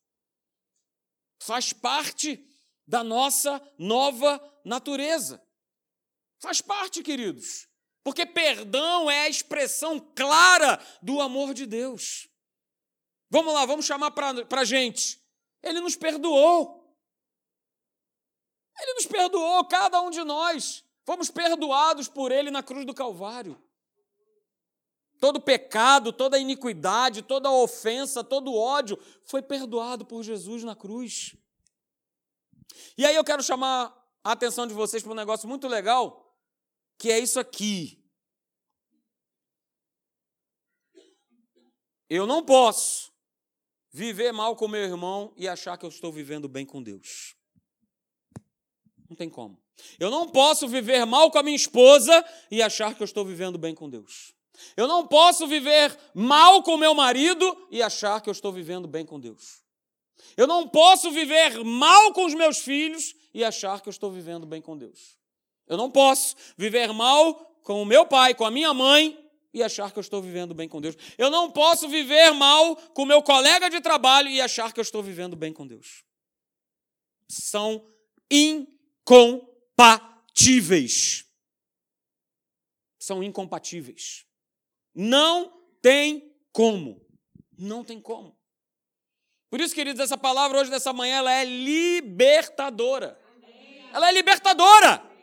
Faz 1.40 1.72
parte 1.72 2.46
da 2.86 3.02
nossa 3.02 3.60
nova 3.76 4.40
natureza. 4.64 5.42
Faz 6.38 6.60
parte, 6.60 7.02
queridos. 7.02 7.66
Porque 8.04 8.26
perdão 8.26 9.10
é 9.10 9.22
a 9.22 9.28
expressão 9.28 9.98
clara 9.98 10.78
do 11.00 11.22
amor 11.22 11.54
de 11.54 11.64
Deus. 11.64 12.28
Vamos 13.30 13.54
lá, 13.54 13.64
vamos 13.64 13.86
chamar 13.86 14.10
para 14.10 14.60
a 14.60 14.64
gente. 14.64 15.18
Ele 15.62 15.80
nos 15.80 15.96
perdoou. 15.96 16.84
Ele 18.78 18.94
nos 18.94 19.06
perdoou, 19.06 19.64
cada 19.64 20.02
um 20.02 20.10
de 20.10 20.22
nós. 20.22 20.84
Fomos 21.04 21.30
perdoados 21.30 22.06
por 22.06 22.30
Ele 22.30 22.50
na 22.50 22.62
cruz 22.62 22.84
do 22.84 22.92
Calvário. 22.92 23.60
Todo 25.20 25.40
pecado, 25.40 26.12
toda 26.12 26.38
iniquidade, 26.38 27.22
toda 27.22 27.50
ofensa, 27.50 28.22
todo 28.22 28.54
ódio 28.54 28.98
foi 29.24 29.40
perdoado 29.40 30.04
por 30.04 30.22
Jesus 30.22 30.62
na 30.62 30.76
cruz. 30.76 31.34
E 32.98 33.06
aí 33.06 33.14
eu 33.14 33.24
quero 33.24 33.42
chamar 33.42 33.96
a 34.22 34.32
atenção 34.32 34.66
de 34.66 34.74
vocês 34.74 35.02
para 35.02 35.12
um 35.12 35.16
negócio 35.16 35.48
muito 35.48 35.66
legal, 35.66 36.23
que 36.98 37.10
é 37.10 37.18
isso 37.18 37.38
aqui. 37.38 38.02
Eu 42.08 42.26
não 42.26 42.44
posso 42.44 43.12
viver 43.92 44.32
mal 44.32 44.56
com 44.56 44.68
meu 44.68 44.82
irmão 44.82 45.32
e 45.36 45.48
achar 45.48 45.78
que 45.78 45.84
eu 45.84 45.88
estou 45.88 46.12
vivendo 46.12 46.48
bem 46.48 46.66
com 46.66 46.82
Deus. 46.82 47.36
Não 49.08 49.16
tem 49.16 49.28
como. 49.28 49.62
Eu 49.98 50.10
não 50.10 50.28
posso 50.28 50.68
viver 50.68 51.04
mal 51.04 51.30
com 51.30 51.38
a 51.38 51.42
minha 51.42 51.56
esposa 51.56 52.24
e 52.50 52.62
achar 52.62 52.94
que 52.94 53.02
eu 53.02 53.04
estou 53.04 53.24
vivendo 53.24 53.58
bem 53.58 53.74
com 53.74 53.88
Deus. 53.88 54.34
Eu 54.76 54.86
não 54.86 55.06
posso 55.06 55.46
viver 55.46 55.96
mal 56.14 56.62
com 56.62 56.76
meu 56.76 56.94
marido 56.94 57.66
e 57.70 57.82
achar 57.82 58.20
que 58.20 58.28
eu 58.28 58.32
estou 58.32 58.52
vivendo 58.52 58.86
bem 58.86 59.04
com 59.04 59.18
Deus. 59.18 59.62
Eu 60.36 60.46
não 60.46 60.68
posso 60.68 61.10
viver 61.10 61.62
mal 61.64 62.12
com 62.12 62.24
os 62.24 62.34
meus 62.34 62.58
filhos 62.58 63.14
e 63.32 63.44
achar 63.44 63.80
que 63.80 63.88
eu 63.88 63.92
estou 63.92 64.10
vivendo 64.10 64.46
bem 64.46 64.62
com 64.62 64.76
Deus. 64.76 65.18
Eu 65.66 65.76
não 65.76 65.90
posso 65.90 66.36
viver 66.56 66.92
mal 66.92 67.34
com 67.62 67.82
o 67.82 67.86
meu 67.86 68.06
pai, 68.06 68.34
com 68.34 68.44
a 68.44 68.50
minha 68.50 68.74
mãe 68.74 69.18
e 69.52 69.62
achar 69.62 69.92
que 69.92 69.98
eu 69.98 70.02
estou 70.02 70.20
vivendo 70.20 70.52
bem 70.52 70.68
com 70.68 70.80
Deus. 70.80 70.96
Eu 71.16 71.30
não 71.30 71.48
posso 71.50 71.88
viver 71.88 72.32
mal 72.32 72.76
com 72.76 73.02
o 73.02 73.06
meu 73.06 73.22
colega 73.22 73.70
de 73.70 73.80
trabalho 73.80 74.28
e 74.28 74.40
achar 74.40 74.72
que 74.72 74.80
eu 74.80 74.82
estou 74.82 75.02
vivendo 75.02 75.36
bem 75.36 75.52
com 75.52 75.66
Deus. 75.66 76.04
São 77.28 77.86
incompatíveis. 78.30 81.24
São 82.98 83.22
incompatíveis. 83.22 84.26
Não 84.94 85.62
tem 85.80 86.34
como. 86.52 87.00
Não 87.56 87.84
tem 87.84 88.00
como. 88.00 88.36
Por 89.48 89.60
isso, 89.60 89.74
queridos, 89.74 90.00
essa 90.00 90.18
palavra 90.18 90.58
hoje, 90.58 90.70
dessa 90.70 90.92
manhã, 90.92 91.18
ela 91.18 91.32
é 91.32 91.44
libertadora. 91.44 93.18
Ela 93.92 94.08
é 94.08 94.12
libertadora. 94.12 95.13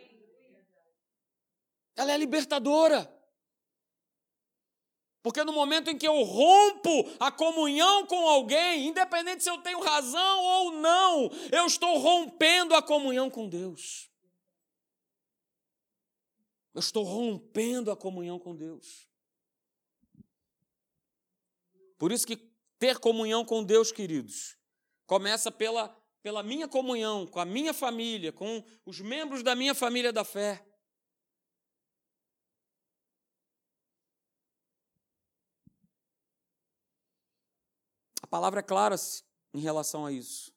Ela 1.95 2.13
é 2.13 2.17
libertadora. 2.17 3.09
Porque 5.23 5.43
no 5.43 5.53
momento 5.53 5.89
em 5.89 5.97
que 5.97 6.07
eu 6.07 6.23
rompo 6.23 7.11
a 7.19 7.31
comunhão 7.31 8.07
com 8.07 8.27
alguém, 8.27 8.87
independente 8.87 9.43
se 9.43 9.49
eu 9.49 9.59
tenho 9.59 9.79
razão 9.79 10.43
ou 10.43 10.71
não, 10.71 11.29
eu 11.51 11.65
estou 11.67 11.99
rompendo 11.99 12.73
a 12.73 12.81
comunhão 12.81 13.29
com 13.29 13.47
Deus. 13.47 14.09
Eu 16.73 16.79
estou 16.79 17.03
rompendo 17.03 17.91
a 17.91 17.97
comunhão 17.97 18.39
com 18.39 18.55
Deus. 18.55 19.07
Por 21.99 22.11
isso 22.11 22.25
que 22.25 22.37
ter 22.79 22.97
comunhão 22.97 23.45
com 23.45 23.63
Deus, 23.63 23.91
queridos, 23.91 24.57
começa 25.05 25.51
pela, 25.51 25.95
pela 26.23 26.41
minha 26.41 26.67
comunhão 26.67 27.27
com 27.27 27.39
a 27.39 27.45
minha 27.45 27.75
família, 27.75 28.31
com 28.31 28.63
os 28.83 28.99
membros 28.99 29.43
da 29.43 29.53
minha 29.53 29.75
família 29.75 30.11
da 30.11 30.23
fé. 30.23 30.65
Palavra 38.31 38.61
é 38.61 38.63
clara 38.63 38.95
em 39.53 39.59
relação 39.59 40.05
a 40.05 40.11
isso. 40.11 40.53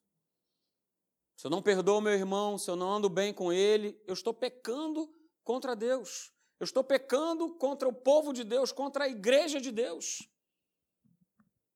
Se 1.36 1.44
eu 1.44 1.50
não 1.50 1.60
perdoo 1.60 2.00
meu 2.00 2.12
irmão, 2.12 2.56
se 2.56 2.70
eu 2.70 2.76
não 2.76 2.92
ando 2.92 3.08
bem 3.08 3.34
com 3.34 3.52
ele, 3.52 4.00
eu 4.06 4.14
estou 4.14 4.32
pecando 4.32 5.12
contra 5.42 5.74
Deus. 5.74 6.32
Eu 6.60 6.64
estou 6.64 6.84
pecando 6.84 7.52
contra 7.56 7.88
o 7.88 7.92
povo 7.92 8.32
de 8.32 8.44
Deus, 8.44 8.70
contra 8.70 9.04
a 9.04 9.08
igreja 9.08 9.60
de 9.60 9.72
Deus. 9.72 10.22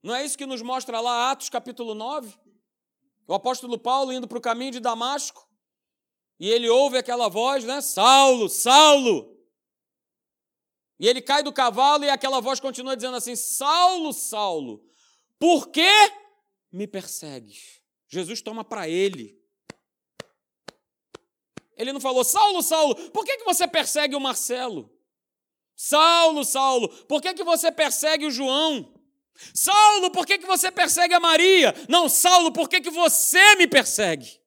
Não 0.00 0.14
é 0.14 0.24
isso 0.24 0.38
que 0.38 0.46
nos 0.46 0.62
mostra 0.62 1.00
lá 1.00 1.32
Atos 1.32 1.48
capítulo 1.48 1.94
9? 1.94 2.38
O 3.26 3.34
apóstolo 3.34 3.76
Paulo 3.76 4.12
indo 4.12 4.28
para 4.28 4.38
o 4.38 4.40
caminho 4.40 4.70
de 4.70 4.80
Damasco. 4.80 5.48
E 6.38 6.48
ele 6.48 6.68
ouve 6.68 6.96
aquela 6.96 7.28
voz, 7.28 7.64
né? 7.64 7.80
Saulo, 7.80 8.48
Saulo. 8.48 9.36
E 11.00 11.08
ele 11.08 11.20
cai 11.20 11.42
do 11.42 11.52
cavalo 11.52 12.04
e 12.04 12.08
aquela 12.08 12.40
voz 12.40 12.60
continua 12.60 12.94
dizendo 12.94 13.16
assim: 13.16 13.34
Saulo, 13.34 14.12
Saulo, 14.12 14.88
por 15.38 15.68
que 15.68 15.90
me 16.72 16.86
persegues? 16.86 17.80
Jesus 18.08 18.40
toma 18.42 18.64
para 18.64 18.88
ele. 18.88 19.38
Ele 21.76 21.92
não 21.92 22.00
falou, 22.00 22.24
Saulo, 22.24 22.62
Saulo, 22.62 22.94
por 23.10 23.24
que, 23.24 23.36
que 23.36 23.44
você 23.44 23.68
persegue 23.68 24.16
o 24.16 24.20
Marcelo? 24.20 24.92
Saulo, 25.76 26.44
Saulo, 26.44 26.88
por 27.04 27.22
que, 27.22 27.34
que 27.34 27.44
você 27.44 27.70
persegue 27.70 28.26
o 28.26 28.30
João? 28.30 28.92
Saulo, 29.54 30.10
por 30.10 30.26
que, 30.26 30.38
que 30.38 30.46
você 30.46 30.72
persegue 30.72 31.14
a 31.14 31.20
Maria? 31.20 31.72
Não, 31.88 32.08
Saulo, 32.08 32.52
por 32.52 32.68
que, 32.68 32.80
que 32.80 32.90
você 32.90 33.54
me 33.54 33.68
persegue? 33.68 34.40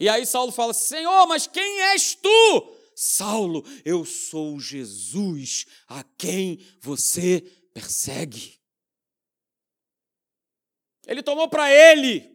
E 0.00 0.08
aí 0.08 0.26
Saulo 0.26 0.50
fala: 0.50 0.74
Senhor, 0.74 1.26
mas 1.28 1.46
quem 1.46 1.80
és 1.82 2.16
tu? 2.16 2.76
Saulo, 2.96 3.64
eu 3.84 4.04
sou 4.04 4.58
Jesus 4.58 5.66
a 5.86 6.02
quem 6.18 6.58
você 6.80 7.40
persegue. 7.72 8.60
Ele 11.06 11.22
tomou 11.22 11.48
para 11.48 11.70
ele 11.70 12.32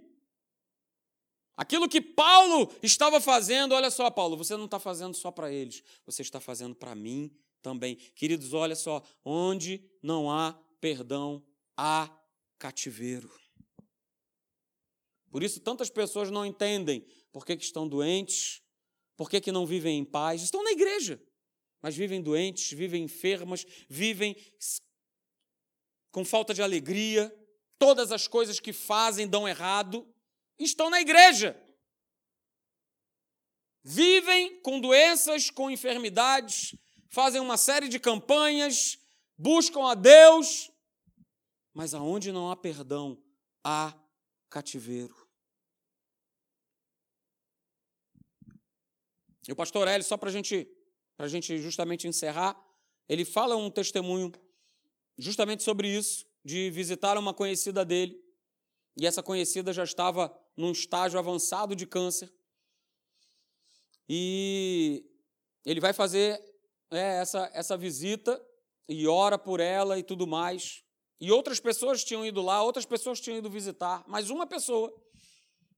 aquilo 1.56 1.90
que 1.90 2.02
Paulo 2.02 2.72
estava 2.82 3.20
fazendo. 3.20 3.74
Olha 3.74 3.92
só, 3.92 4.10
Paulo, 4.10 4.38
você 4.38 4.56
não 4.56 4.66
está 4.66 4.80
fazendo 4.80 5.16
só 5.16 5.32
para 5.32 5.52
eles, 5.52 5.84
você 6.06 6.22
está 6.22 6.40
fazendo 6.40 6.76
para 6.76 6.96
mim 6.96 7.32
também. 7.62 7.96
Queridos, 7.96 8.54
olha 8.54 8.76
só, 8.76 9.04
onde 9.24 9.84
não 10.02 10.32
há 10.32 10.58
perdão 10.80 11.44
há 11.76 12.10
cativeiro. 12.58 13.30
Por 15.30 15.44
isso, 15.44 15.60
tantas 15.60 15.90
pessoas 15.90 16.32
não 16.32 16.46
entendem 16.46 17.06
por 17.32 17.46
que, 17.46 17.56
que 17.56 17.64
estão 17.64 17.88
doentes, 17.88 18.62
por 19.16 19.30
que, 19.30 19.40
que 19.40 19.52
não 19.52 19.66
vivem 19.66 20.00
em 20.00 20.06
paz. 20.06 20.42
Estão 20.42 20.64
na 20.64 20.72
igreja, 20.72 21.22
mas 21.82 21.96
vivem 21.96 22.22
doentes, 22.22 22.72
vivem 22.72 23.04
enfermas, 23.04 23.66
vivem 23.88 24.36
com 26.12 26.26
falta 26.26 26.54
de 26.54 26.62
alegria, 26.62 27.34
todas 27.80 28.12
as 28.12 28.28
coisas 28.28 28.60
que 28.60 28.74
fazem 28.74 29.28
dão 29.28 29.48
errado, 29.48 30.06
estão 30.60 30.90
na 30.90 31.00
igreja. 31.00 31.60
Vivem 33.82 34.62
com 34.62 34.80
doenças, 34.80 35.50
com 35.50 35.72
enfermidades, 35.72 36.76
fazem 37.10 37.42
uma 37.42 37.58
série 37.58 37.88
de 37.88 37.98
campanhas, 37.98 39.00
buscam 39.38 39.90
a 39.90 39.96
Deus, 39.96 40.70
mas 41.74 41.94
aonde 41.94 42.32
não 42.32 42.52
há 42.52 42.58
perdão, 42.58 43.18
há 43.64 43.98
cativeiro. 44.50 45.16
E 49.48 49.52
o 49.52 49.56
pastor 49.56 49.88
Hélio, 49.88 50.06
só 50.06 50.18
para 50.18 50.30
gente, 50.30 50.70
a 51.18 51.28
gente 51.28 51.58
justamente 51.60 52.08
encerrar, 52.08 52.62
ele 53.08 53.26
fala 53.26 53.56
um 53.56 53.72
testemunho 53.72 54.32
justamente 55.18 55.64
sobre 55.64 55.88
isso, 55.88 56.29
de 56.50 56.72
visitar 56.72 57.16
uma 57.16 57.32
conhecida 57.32 57.86
dele, 57.86 58.20
e 58.98 59.06
essa 59.06 59.22
conhecida 59.22 59.72
já 59.72 59.84
estava 59.84 60.36
num 60.58 60.72
estágio 60.72 61.20
avançado 61.20 61.76
de 61.76 61.86
câncer, 61.86 62.34
e 64.10 65.06
ele 65.64 65.80
vai 65.80 65.94
fazer 65.94 66.44
é, 66.90 67.20
essa, 67.22 67.52
essa 67.54 67.78
visita 67.78 68.44
e 68.88 69.06
ora 69.06 69.38
por 69.38 69.60
ela 69.60 70.00
e 70.00 70.04
tudo 70.04 70.26
mais. 70.26 70.84
E 71.22 71.32
outras 71.32 71.60
pessoas 71.60 72.04
tinham 72.04 72.26
ido 72.26 72.42
lá, 72.42 72.64
outras 72.64 72.88
pessoas 72.88 73.22
tinham 73.22 73.38
ido 73.38 73.48
visitar, 73.48 74.04
mas 74.08 74.32
uma 74.32 74.48
pessoa 74.48 74.92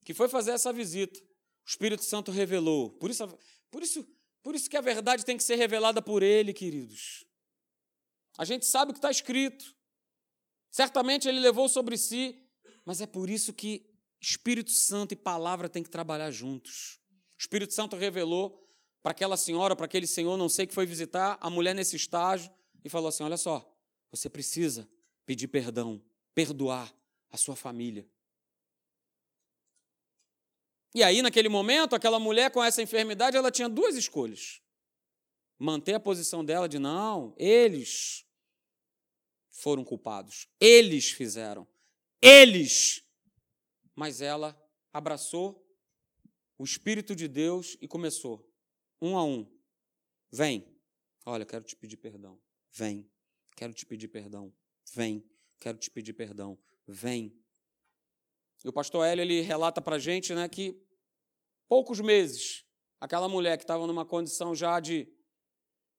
que 0.06 0.14
foi 0.14 0.30
fazer 0.30 0.52
essa 0.52 0.72
visita, 0.72 1.20
o 1.20 1.70
Espírito 1.70 2.04
Santo 2.06 2.32
revelou. 2.32 2.92
Por 2.92 3.10
isso, 3.10 3.28
por 3.70 3.84
isso, 3.84 4.08
por 4.42 4.56
isso 4.56 4.70
que 4.70 4.78
a 4.78 4.82
verdade 4.82 5.26
tem 5.26 5.36
que 5.36 5.44
ser 5.44 5.56
revelada 5.56 6.02
por 6.02 6.24
ele, 6.24 6.54
queridos. 6.54 7.26
A 8.38 8.46
gente 8.46 8.66
sabe 8.66 8.92
o 8.92 8.94
que 8.94 9.00
está 9.00 9.12
escrito. 9.12 9.81
Certamente 10.72 11.28
ele 11.28 11.40
levou 11.40 11.68
sobre 11.68 11.98
si, 11.98 12.42
mas 12.86 13.02
é 13.02 13.06
por 13.06 13.30
isso 13.30 13.54
que 13.54 13.86
Espírito 14.22 14.72
Santo 14.72 15.12
e 15.12 15.18
palavra 15.18 15.68
têm 15.68 15.84
que 15.84 15.90
trabalhar 15.90 16.32
juntos. 16.32 17.00
O 17.38 17.42
Espírito 17.42 17.74
Santo 17.74 17.98
revelou 17.98 18.66
para 19.04 19.12
aquela 19.12 19.36
senhora, 19.36 19.76
para 19.76 19.86
aquele 19.86 20.08
senhor, 20.08 20.38
não 20.38 20.48
sei 20.48 20.66
que 20.66 20.74
foi 20.74 20.86
visitar 20.86 21.38
a 21.42 21.50
mulher 21.50 21.76
nesse 21.76 21.96
estágio, 21.96 22.50
e 22.84 22.90
falou 22.90 23.10
assim: 23.10 23.24
Olha 23.24 23.38
só, 23.38 23.70
você 24.10 24.30
precisa 24.30 24.90
pedir 25.26 25.48
perdão, 25.48 26.02
perdoar 26.34 26.94
a 27.30 27.38
sua 27.38 27.56
família. 27.56 28.08
E 30.94 31.04
aí, 31.04 31.22
naquele 31.22 31.50
momento, 31.50 31.96
aquela 31.96 32.20
mulher 32.20 32.52
com 32.52 32.64
essa 32.64 32.82
enfermidade, 32.82 33.38
ela 33.38 33.52
tinha 33.52 33.70
duas 33.70 33.96
escolhas. 33.96 34.62
Manter 35.58 35.94
a 35.94 36.00
posição 36.00 36.44
dela 36.44 36.68
de 36.68 36.80
não, 36.80 37.34
eles 37.38 38.26
foram 39.62 39.84
culpados, 39.84 40.48
eles 40.60 41.12
fizeram, 41.12 41.68
eles. 42.20 43.04
Mas 43.96 44.20
ela 44.20 44.60
abraçou 44.92 45.64
o 46.58 46.64
Espírito 46.64 47.16
de 47.16 47.28
Deus 47.28 47.78
e 47.80 47.88
começou, 47.88 48.52
um 49.00 49.16
a 49.16 49.24
um. 49.24 49.48
Vem. 50.32 50.68
Olha, 51.24 51.46
quero 51.46 51.64
te 51.64 51.76
pedir 51.76 51.98
perdão. 51.98 52.42
Vem. 52.72 53.08
Quero 53.56 53.72
te 53.72 53.86
pedir 53.86 54.08
perdão. 54.08 54.52
Vem. 54.96 55.24
Quero 55.60 55.78
te 55.78 55.92
pedir 55.92 56.14
perdão. 56.14 56.58
Vem. 56.88 57.40
E 58.66 58.68
o 58.68 58.74
pastor 58.74 59.06
Hélio, 59.06 59.22
ele 59.22 59.42
relata 59.42 59.80
para 59.80 59.98
a 59.98 60.00
gente 60.00 60.34
né, 60.34 60.50
que 60.50 60.76
poucos 61.68 62.00
meses, 62.00 62.66
aquela 63.00 63.30
mulher 63.30 63.58
que 63.58 63.64
estava 63.64 63.86
numa 63.86 64.06
condição 64.06 64.56
já 64.56 64.80
de, 64.80 65.08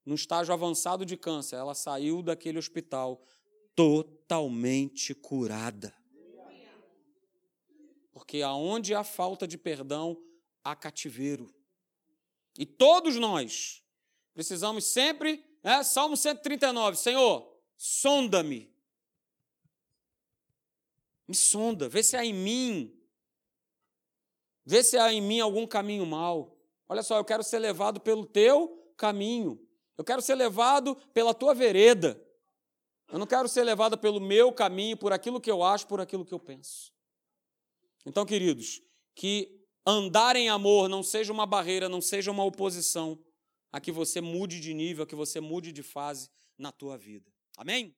num 0.04 0.16
estágio 0.16 0.52
avançado 0.52 1.06
de 1.06 1.16
câncer, 1.16 1.56
ela 1.56 1.74
saiu 1.74 2.22
daquele 2.22 2.58
hospital 2.58 3.24
totalmente 3.74 5.14
curada. 5.14 5.94
Porque 8.12 8.42
aonde 8.42 8.94
há 8.94 9.02
falta 9.02 9.46
de 9.48 9.56
perdão, 9.58 10.22
há 10.62 10.76
cativeiro. 10.76 11.52
E 12.58 12.66
todos 12.66 13.16
nós 13.16 13.82
precisamos 14.34 14.84
sempre, 14.84 15.44
né, 15.62 15.82
Salmo 15.82 16.16
139, 16.16 16.96
Senhor, 16.96 17.60
sonda-me. 17.76 18.70
Me 21.26 21.34
sonda, 21.34 21.88
vê 21.88 22.02
se 22.02 22.16
há 22.16 22.24
em 22.24 22.34
mim, 22.34 22.94
vê 24.64 24.82
se 24.82 24.98
há 24.98 25.12
em 25.12 25.20
mim 25.20 25.40
algum 25.40 25.66
caminho 25.66 26.04
mal. 26.04 26.58
Olha 26.88 27.02
só, 27.02 27.16
eu 27.16 27.24
quero 27.24 27.42
ser 27.42 27.58
levado 27.58 28.00
pelo 28.00 28.26
teu 28.26 28.92
caminho. 28.96 29.58
Eu 29.96 30.04
quero 30.04 30.20
ser 30.20 30.34
levado 30.34 30.94
pela 31.14 31.32
tua 31.32 31.54
vereda. 31.54 32.22
Eu 33.09 33.18
não 33.18 33.26
quero 33.26 33.48
ser 33.48 33.62
levado 33.64 33.98
pelo 33.98 34.20
meu 34.20 34.53
caminho, 34.53 34.96
por 34.96 35.12
aquilo 35.12 35.40
que 35.40 35.50
eu 35.50 35.62
acho, 35.62 35.86
por 35.86 36.00
aquilo 36.00 36.24
que 36.24 36.32
eu 36.32 36.40
penso. 36.40 36.92
Então, 38.07 38.24
queridos, 38.24 38.82
que 39.14 39.61
andar 39.86 40.36
em 40.36 40.48
amor 40.48 40.88
não 40.88 41.03
seja 41.03 41.32
uma 41.32 41.46
barreira, 41.46 41.88
não 41.88 42.00
seja 42.00 42.30
uma 42.30 42.44
oposição 42.44 43.18
a 43.70 43.80
que 43.80 43.92
você 43.92 44.20
mude 44.20 44.61
de 44.61 44.74
nível, 44.74 45.05
a 45.05 45.07
que 45.07 45.14
você 45.14 45.40
mude 45.40 45.72
de 45.72 45.82
fase 45.82 46.30
na 46.59 46.70
tua 46.70 46.96
vida. 46.96 47.30
Amém? 47.57 47.94